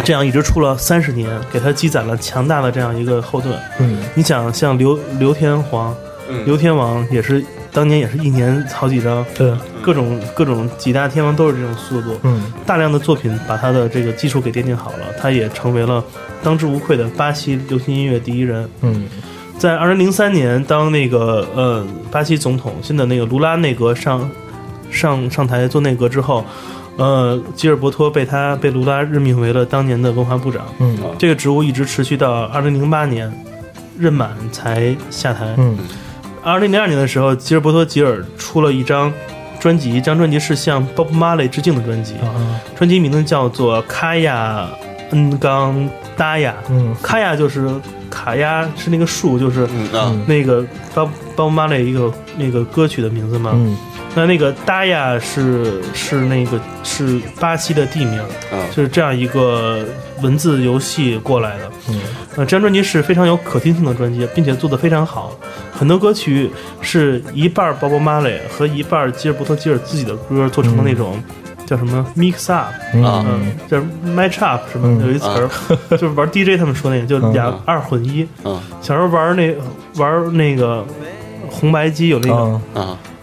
[0.03, 3.57] 这样一直出了三十年，给他积攒了强大的这样一个后盾。
[3.79, 5.95] 嗯你想，像刘刘天皇、
[6.29, 9.51] 嗯刘天王也是当年也是一年好几张，对
[9.81, 12.19] 各种各种几大天王都是这种速度。
[12.21, 16.03] 嗯大量的作品把他的这个基础给奠定好了，他也成为了
[16.43, 18.69] 当之无愧的巴西流行音乐第一人。
[18.81, 19.07] 嗯
[19.57, 24.29] 在二零零三年，当那个呃巴西总统新的那个卢拉内阁上
[24.91, 26.45] 上上台做内阁之后，
[26.97, 30.97] 呃吉尔伯托被他被卢拉任命为了当年的文化部长，嗯。
[31.17, 33.31] 这个职务一直持续到二零零八年
[33.97, 35.55] 任满才下台。
[35.57, 35.77] 嗯。
[36.43, 39.11] 二零零二年的时候，吉尔伯托吉尔出了一张
[39.59, 42.13] 专辑，这张专辑是向 Bob Marley 致敬的专辑。
[42.21, 44.67] 嗯专辑名字叫做《卡亚
[45.11, 46.93] 恩冈达亚》，嗯。
[47.01, 47.69] 卡亚就是
[48.15, 49.67] 卡亚是那个树，就是
[50.25, 53.51] 那个包包马雷一个那个歌曲的名字嘛。
[53.53, 53.77] 嗯
[54.17, 59.83] 那那个达亚是是那个是巴西的地名，啊就是这样一个
[60.21, 61.69] 文字游戏过来的。
[61.89, 61.99] 嗯
[62.37, 65.37] 呃，这张专辑是非常有可听性的专辑，并且做得非常好。
[65.69, 66.49] 很多歌曲
[66.79, 71.21] 是一半包包马雷和一半吉尔伯特吉尔自己的歌做成的那种、
[71.65, 73.03] 叫什么 mix up，嗯。
[73.03, 73.77] 嗯，叫
[74.15, 75.49] match up 什么，有一词儿，
[75.91, 77.59] 就是玩 DJ 他们说那个，就俩嗯。
[77.65, 78.27] 二混一。
[78.43, 78.59] 嗯。
[78.81, 79.55] 小时候玩那
[79.97, 80.85] 玩那个
[81.49, 82.61] 红白机有那个、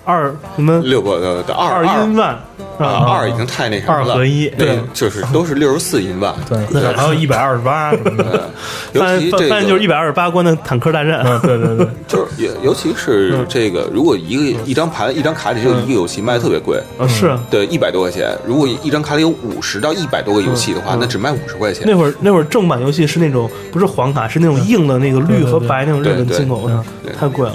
[0.04, 0.80] 二什么？
[0.80, 2.36] 六个的的二二音万
[2.78, 6.58] 啊，二已经太那什么了，二合一对就是都是六十四音万，对，
[6.94, 8.50] 还有一百二十八什么的，
[8.92, 17.38] 尤其这个发现就是一百二十八关的坦克大战，嗯，对对对， 就是尤尤其是这个，如果一个一张盘一张卡里只有一个游戏，卖的特别贵，啊是啊。
[17.50, 18.36] 对，一百多块钱。
[18.44, 21.84] 如果一张卡里有五十到一百多个游戏的话，那只卖五十块钱。
[21.86, 26.84] 那会儿那会儿正版游戏是那种不是黄卡，是那种硬的那个绿和白那种日本进口的
[27.18, 27.54] 太贵了。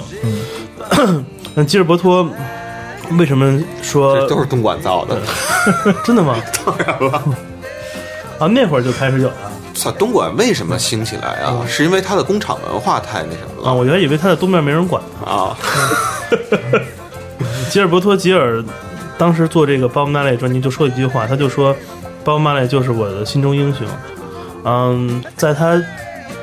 [1.48, 2.28] 嗯，那吉尔伯托
[3.12, 5.20] 为什么说这都是东莞造的，
[6.04, 6.36] 真的吗？
[6.64, 7.22] 当然了。
[8.38, 9.34] 啊，那会儿就开始有了
[9.74, 11.64] 操，东莞为什么兴起来啊？
[11.66, 13.72] 是因为它的工厂文化太那什么了啊！
[13.72, 15.26] 了我原来以为他在东面没人管呢。
[15.30, 15.56] 啊？
[17.70, 18.62] 吉尔伯托·吉尔
[19.18, 21.74] 当时做这个《鲍勃·马雷》专辑就说一句话，他就说
[22.24, 23.86] ：“鲍勃·马雷就是我的心中英雄。”
[24.64, 25.80] 嗯，在他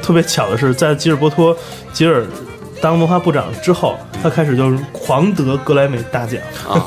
[0.02, 1.56] 特别巧的是，在吉尔伯托·
[1.94, 2.26] 吉尔
[2.86, 6.40] 当文化部长之后，他开始就是狂得格莱美大奖。
[6.70, 6.86] 啊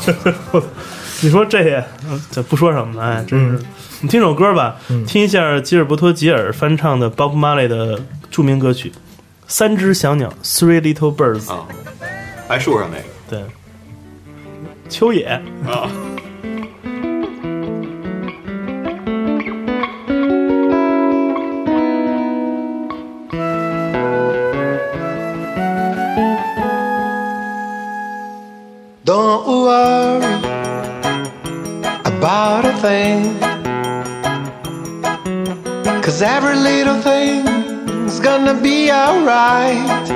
[1.21, 3.61] 你说这也，嗯这不说什么了，哎，真是。
[4.01, 4.77] 你听首歌吧，
[5.09, 8.91] 听一下吉尔伯托·吉尔翻唱的 Bob Marley 的著名歌曲
[9.49, 11.51] 《三只小鸟》（Three Little Birds）。
[11.51, 11.67] 啊，
[12.47, 13.51] 还树上那个对，
[14.89, 15.25] 秋野。
[15.67, 15.91] 啊。
[36.19, 40.09] Cause every little thing's gonna be alright.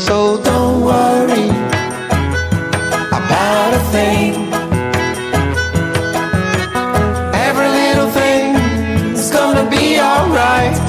[0.00, 1.50] So don't worry
[3.18, 4.50] about a thing.
[7.34, 10.80] Every little thing's gonna be alright.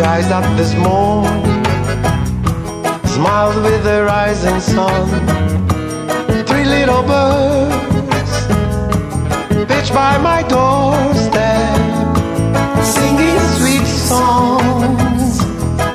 [0.00, 1.64] Rise up this morning
[3.06, 5.08] smiled with the rising sun.
[6.46, 7.74] Three little birds
[9.66, 11.13] pitched by my doorstep,
[14.18, 15.40] songs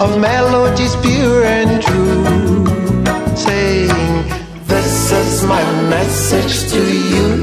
[0.03, 2.65] of melodies pure and true,
[3.36, 4.13] saying,
[4.67, 6.82] This is my message to
[7.13, 7.38] you.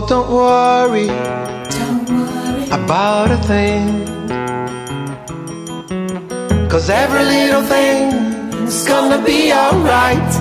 [0.00, 1.08] So don't worry,
[2.70, 4.06] about a thing.
[6.70, 8.10] Cause every little thing
[8.66, 10.32] is gonna be alright.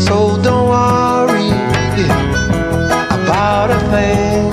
[0.00, 1.50] So don't worry
[3.20, 4.50] about a thing.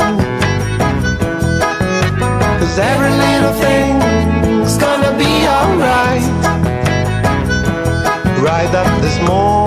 [2.59, 3.95] Cause every little thing
[4.67, 6.25] is gonna be alright.
[8.43, 9.58] Right up this morning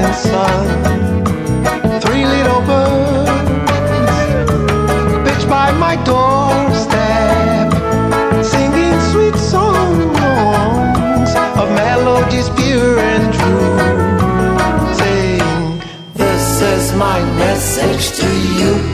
[0.00, 2.00] rising sun.
[2.00, 3.30] Three little birds
[5.24, 7.72] pitched by my doorstep,
[8.44, 15.82] singing sweet songs of melodies pure and true, saying,
[16.14, 18.28] This is my message to
[18.58, 18.89] you.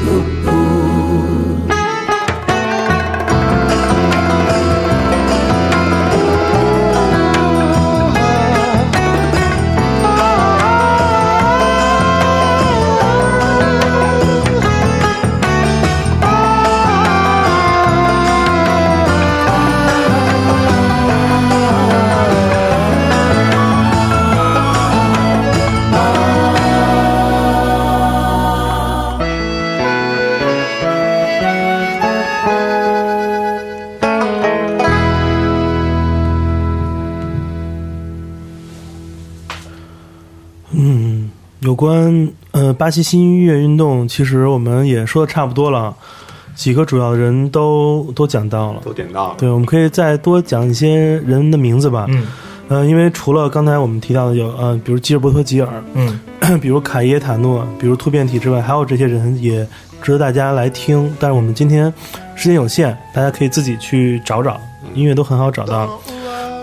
[40.79, 41.31] 嗯，
[41.61, 45.95] 有关呃巴西新音乐运动，其实我们也说的差不多了，
[46.55, 48.81] 几个主要的人都都讲到了。
[48.85, 49.35] 都点到了。
[49.39, 52.05] 对，我们可以再多讲一些人的名字吧。
[52.09, 52.27] 嗯
[52.69, 56.19] 呃，因为除了刚才我们提到的有呃，比如吉尔伯托·吉尔，嗯
[56.61, 59.65] 比如卡耶塔诺，比如突变体之外，还有这些人也
[60.03, 61.15] 值得大家来听。
[61.21, 61.93] 但是我们今天
[62.35, 64.61] 时间有限，大家可以自己去找找，
[64.95, 65.89] 音乐都很好找到。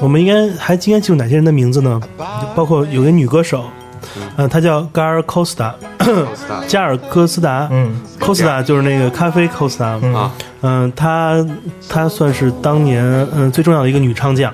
[0.02, 2.02] 我们应该还应该记住哪些人的名字呢？
[2.53, 3.64] 包括有个女歌手，
[4.35, 5.73] 呃，他叫 Gar Costa，
[6.67, 7.67] 加尔科斯达。
[7.71, 7.95] 嗯。
[8.19, 11.45] Costa 就是那个咖啡 Costa，嗯、啊，她
[11.89, 13.03] 她算是当年
[13.35, 14.53] 嗯、最重要的一个女唱将。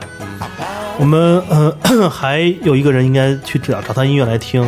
[0.97, 1.73] 我们呃
[2.09, 4.67] 还有一个人应该去找找他音乐来听，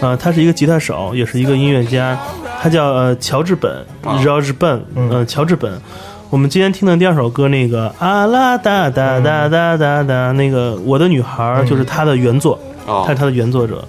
[0.00, 2.18] 呃，他是一个吉他手，也是一个音乐家，
[2.60, 3.72] 他叫呃乔治本
[4.04, 4.18] 啊。
[4.22, 4.80] （George Ben），
[5.10, 5.80] 呃，乔治本。
[6.28, 13.04] 我们今天听的第二首歌，那个啊啦哒哒哒哒哒哒，那个我的女孩就是他的原作，哦。
[13.06, 13.82] 他是他的原作者。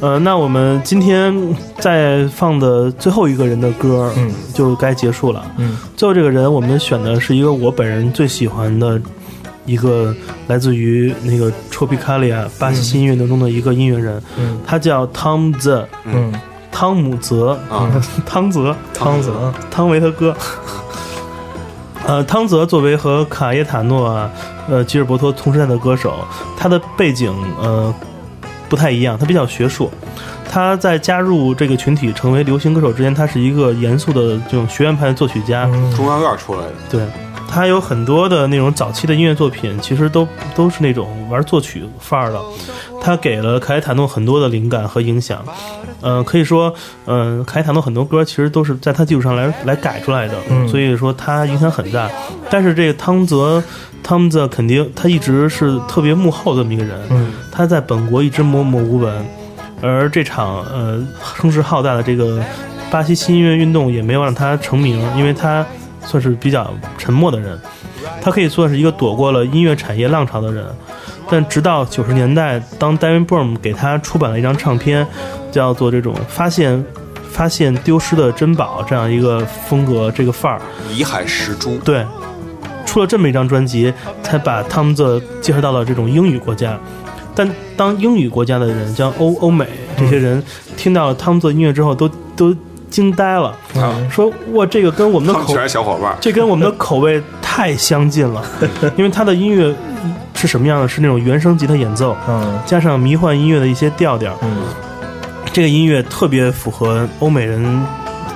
[0.00, 1.34] 呃，那我们今天
[1.78, 5.44] 在放的最后一个人的歌，嗯，就该结束了。
[5.56, 9.00] 嗯，最后这个人，我们选的是一个我本人最喜欢的
[9.64, 10.14] 一个
[10.48, 14.58] 来自于那个 Tropicalia 巴西新音乐当中的一个音乐人，嗯。
[14.66, 16.32] 他叫汤泽，嗯。
[16.70, 17.90] 汤姆泽，啊，
[18.26, 20.36] 汤泽，汤泽，汤唯他哥。
[22.06, 24.30] 呃，汤泽作为和卡耶塔诺啊、
[24.68, 26.18] 呃吉尔伯托同时代的歌手，
[26.54, 27.94] 他的背景呃
[28.68, 29.90] 不太一样，他比较学术。
[30.48, 35.66] 他在加入这个群体成为流行歌手之前，他是一个严肃的这种学院派的作曲家。
[35.96, 37.00] 中央院出来的，对，
[37.48, 42.40] 他有很多的那种早期的音乐作品，其实都都是那种玩作曲范儿的。
[43.00, 45.44] 他给了凯塔诺很多的灵感和影响，
[46.00, 46.74] 呃，可以说，
[47.06, 52.10] 嗯、凯塔诺很多歌其实都是在他基础上来来改出来的，嗯所以说他影响很大。
[52.50, 53.62] 但是这个汤泽，
[54.02, 59.24] 汤泽肯定他一直是特别幕后的这么一个人，嗯他在本国一直默默无闻，
[59.80, 61.00] 而这场呃
[61.36, 62.42] 声势浩大的这个
[62.90, 65.64] 巴西新音乐运动也没有让他成名，因为他
[66.06, 67.58] 算是比较沉默的人，
[68.22, 70.64] 他可以算是一个躲过了音乐产业浪潮的人。
[71.28, 75.04] 但直到九十年代，当 David Bohm 给他出版了一张唱片，
[75.50, 76.84] 叫做这种发现
[77.28, 80.60] 发现丢失的珍宝这样一个风格这个范儿，
[80.94, 82.06] 遗海石珠，对，
[82.86, 83.92] 出了这么一张专辑，
[84.22, 86.78] 才把汤姆泽介绍到了这种英语国家。
[87.34, 89.66] 但当英语国家的人，像欧欧美
[89.98, 90.40] 这些人，
[90.76, 92.56] 听到汤姆泽音乐之后，都都
[92.96, 93.54] 惊呆了，
[94.10, 98.42] 说哇，这个跟我们的口他们全是小伙伴，这跟我们的口味太相近了，
[98.96, 99.74] 因为他的音乐
[100.34, 100.88] 是什么样的？
[100.88, 102.58] 是那种原声吉他演奏，嗯。
[102.64, 104.56] 加上迷幻音乐的一些调调，嗯。
[105.52, 107.62] 这个音乐特别符合欧美人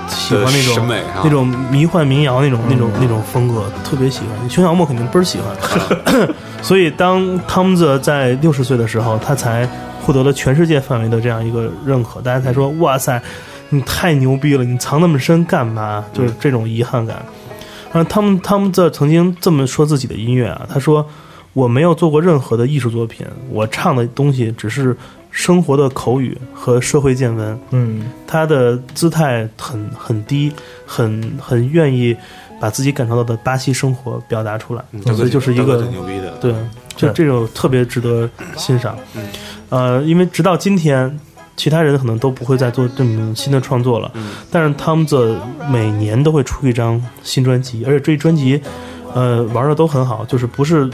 [0.07, 1.21] 喜欢那种审美啊。
[1.23, 4.47] 那种迷幻民谣那种、那种那种风格，特别喜欢。
[4.47, 6.29] 熊小莫肯定倍儿喜欢。
[6.61, 9.67] 所以当汤姆泽在六十岁的时候，他才
[10.03, 13.19] 获得了全世界范围的这样一个认可，大家才说哇塞，
[13.71, 16.05] 你太牛逼了，你藏那么深干嘛？
[16.13, 17.25] 就是这种遗憾感。
[17.91, 21.05] 啊，他们他们这曾经这么说自己的音乐啊，他说
[21.53, 24.95] 我没有做过任何的艺术作品，我唱的东西只是
[25.29, 27.59] 生活的口语和社会见闻。
[27.71, 30.51] 嗯他的姿态很很低，
[30.85, 32.15] 很很愿意
[32.61, 36.53] 把自己感受到的巴西生活表达出来，嗯所以就是一个挺牛逼的，对，
[36.95, 38.97] 就这种特别值得欣赏。
[39.15, 39.23] 嗯
[39.67, 41.19] 呃，因为直到今天，
[41.55, 44.31] 其他人可能都不会再做这么新的创作了，嗯。
[44.49, 48.61] 但是汤姆泽每年都会出一张新专辑，而且这专辑，
[49.13, 50.89] 呃，玩的都很好，就是不是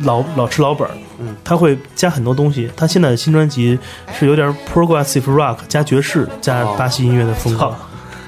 [0.00, 2.70] 老老吃老本儿，嗯，他会加很多东西。
[2.76, 3.78] 他现在的新专辑
[4.12, 6.74] 是有点 progressive rock 加爵士加哦。
[6.78, 7.76] 巴西音乐的风格，操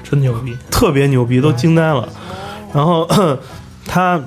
[0.03, 2.07] 真牛逼，特别牛逼，都惊呆了。
[2.73, 3.07] 然后
[3.85, 4.19] 他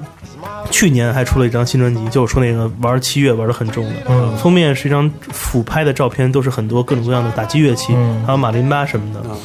[0.70, 9.20] 去年还出了一张新专辑，就是说那个玩七月玩的很重的，嗯封面是一张俯拍的照片，都是很多各种各样的打击乐器，嗯还有马林巴什么的。
[9.24, 9.36] 嗯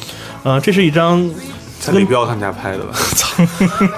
[0.44, 1.28] 呃，这是一张
[1.80, 2.92] 在李彪他们家拍的吧？
[3.16, 3.44] 操，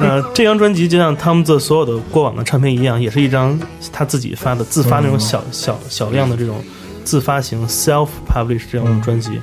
[0.00, 3.58] 呃，这张专辑就像他们的所有的过往的唱片一样，也是一张
[3.92, 6.64] 他自己发的自发那种小、小小量的这种
[7.04, 9.40] 自发型 self publish 这种专辑。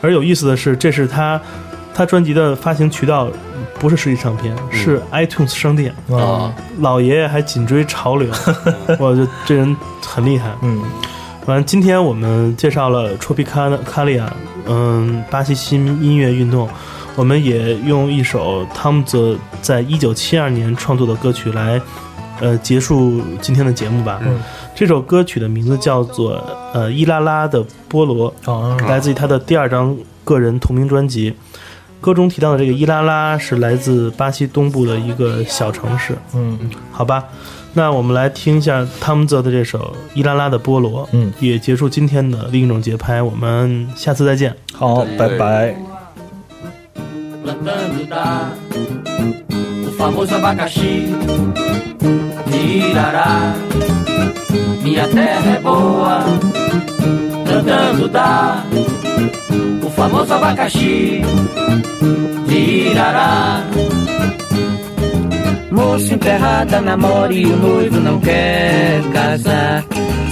[0.00, 1.40] 而有意思的是，这是他
[1.94, 3.28] 他专辑的发行渠道
[3.78, 5.94] 不是实体唱片，是 iTunes 商店。
[6.10, 8.30] 啊老爷爷还紧追潮流，
[8.98, 10.50] 我觉得这人很厉害。
[10.62, 10.82] 嗯
[11.46, 14.26] 反正今天我们介绍了 Tropicalia，
[14.66, 16.68] 嗯，巴西新音乐运动，
[17.16, 21.80] 我们也用一首汤姆泽在一九七二年创作的歌曲来，
[22.40, 24.20] 呃，结束今天的节目吧。
[24.26, 24.38] 嗯
[24.74, 26.40] 这首歌曲的名字叫做
[26.72, 31.34] 呃伊拉拉的菠萝，啊来自于他的第二张个人同名专辑。
[32.00, 36.58] 歌中提到的这个伊拉拉是来自巴西东部的一个小城市，嗯
[36.92, 37.24] 好吧？
[37.74, 39.78] 那我们来听一下汤姆泽的这首
[40.14, 43.22] 《伊拉拉的菠萝》，嗯，也结束今天的另一种节拍。
[43.22, 44.54] 我们下次再见。
[44.72, 45.76] 好，拜拜。
[57.48, 58.62] cantando dá
[59.82, 61.22] o famoso abacaxi
[62.46, 62.56] de
[62.90, 63.62] Irará.
[65.70, 69.84] Moça enterrada namora e o noivo não quer casar.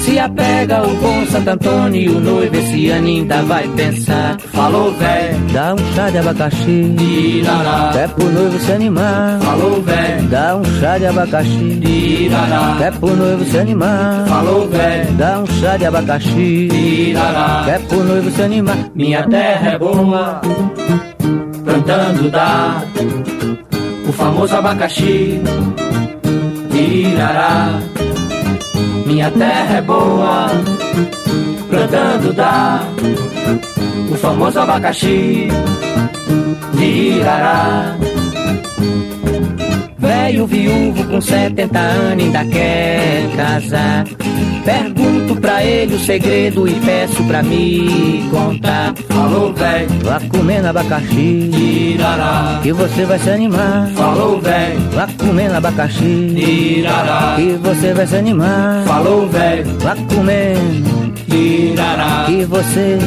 [0.07, 4.39] Se apega o bom Santo Antônio o noivo esse ano ainda vai pensar.
[4.53, 6.95] Falou, véi, Dá um chá de abacaxi,
[7.41, 7.93] irará.
[7.99, 9.41] é pro noivo se animar.
[9.41, 11.81] Falou, véi, Dá um chá de abacaxi,
[12.27, 12.79] irará.
[12.81, 14.27] é pro noivo se animar.
[14.29, 16.69] Falou, véi, Dá um chá de abacaxi,
[17.11, 17.65] irará.
[17.69, 18.77] é pro noivo se animar.
[18.95, 20.41] Minha terra é boa,
[21.65, 22.81] plantando dá
[24.09, 25.41] o famoso abacaxi.
[26.73, 27.81] Irará.
[29.07, 30.49] Minha terra é boa,
[31.71, 32.81] plantando dá
[34.11, 35.47] o famoso abacaxi.
[36.77, 37.97] Irará.
[40.07, 44.05] Velho viúvo com 70 anos ainda quer casar.
[44.65, 48.95] Pergunto pra ele o segredo e peço pra me contar.
[49.09, 51.51] Falou, véi, Vá comendo abacaxi,
[51.95, 52.59] irará.
[52.63, 53.89] que você vai se animar.
[53.95, 57.35] Falou, véi, Vá comendo abacaxi, irará.
[57.37, 58.83] que você vai se animar.
[58.87, 62.25] Falou, véi, Vá comendo, irará.
[62.27, 62.99] que você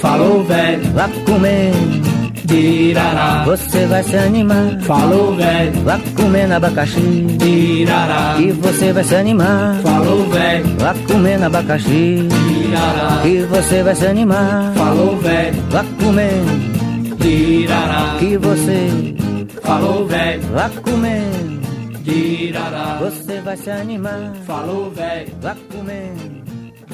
[0.00, 2.23] Falou, véi, vá comendo,
[2.54, 3.44] irará.
[3.44, 4.80] você vai se animar.
[4.82, 7.00] Falou, véi, Vá comendo abacaxi,
[7.44, 8.34] irará.
[8.36, 9.76] que você vai se animar.
[9.82, 12.28] Falou, véi, Vá comendo abacaxi,
[12.66, 13.20] irará.
[13.22, 14.72] que você vai se animar.
[14.74, 18.16] Falou, véi, Vá comendo, irará.
[18.18, 19.14] que você
[19.62, 21.62] Falou, véi, vá comendo,
[22.06, 22.98] irará.
[23.00, 24.32] você vai se animar.
[24.46, 26.44] Falou, véi, Vá comendo,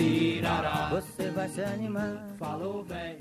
[0.00, 0.88] irará.
[0.92, 2.12] você vai se animar.
[2.38, 3.16] Falou, abacaxi.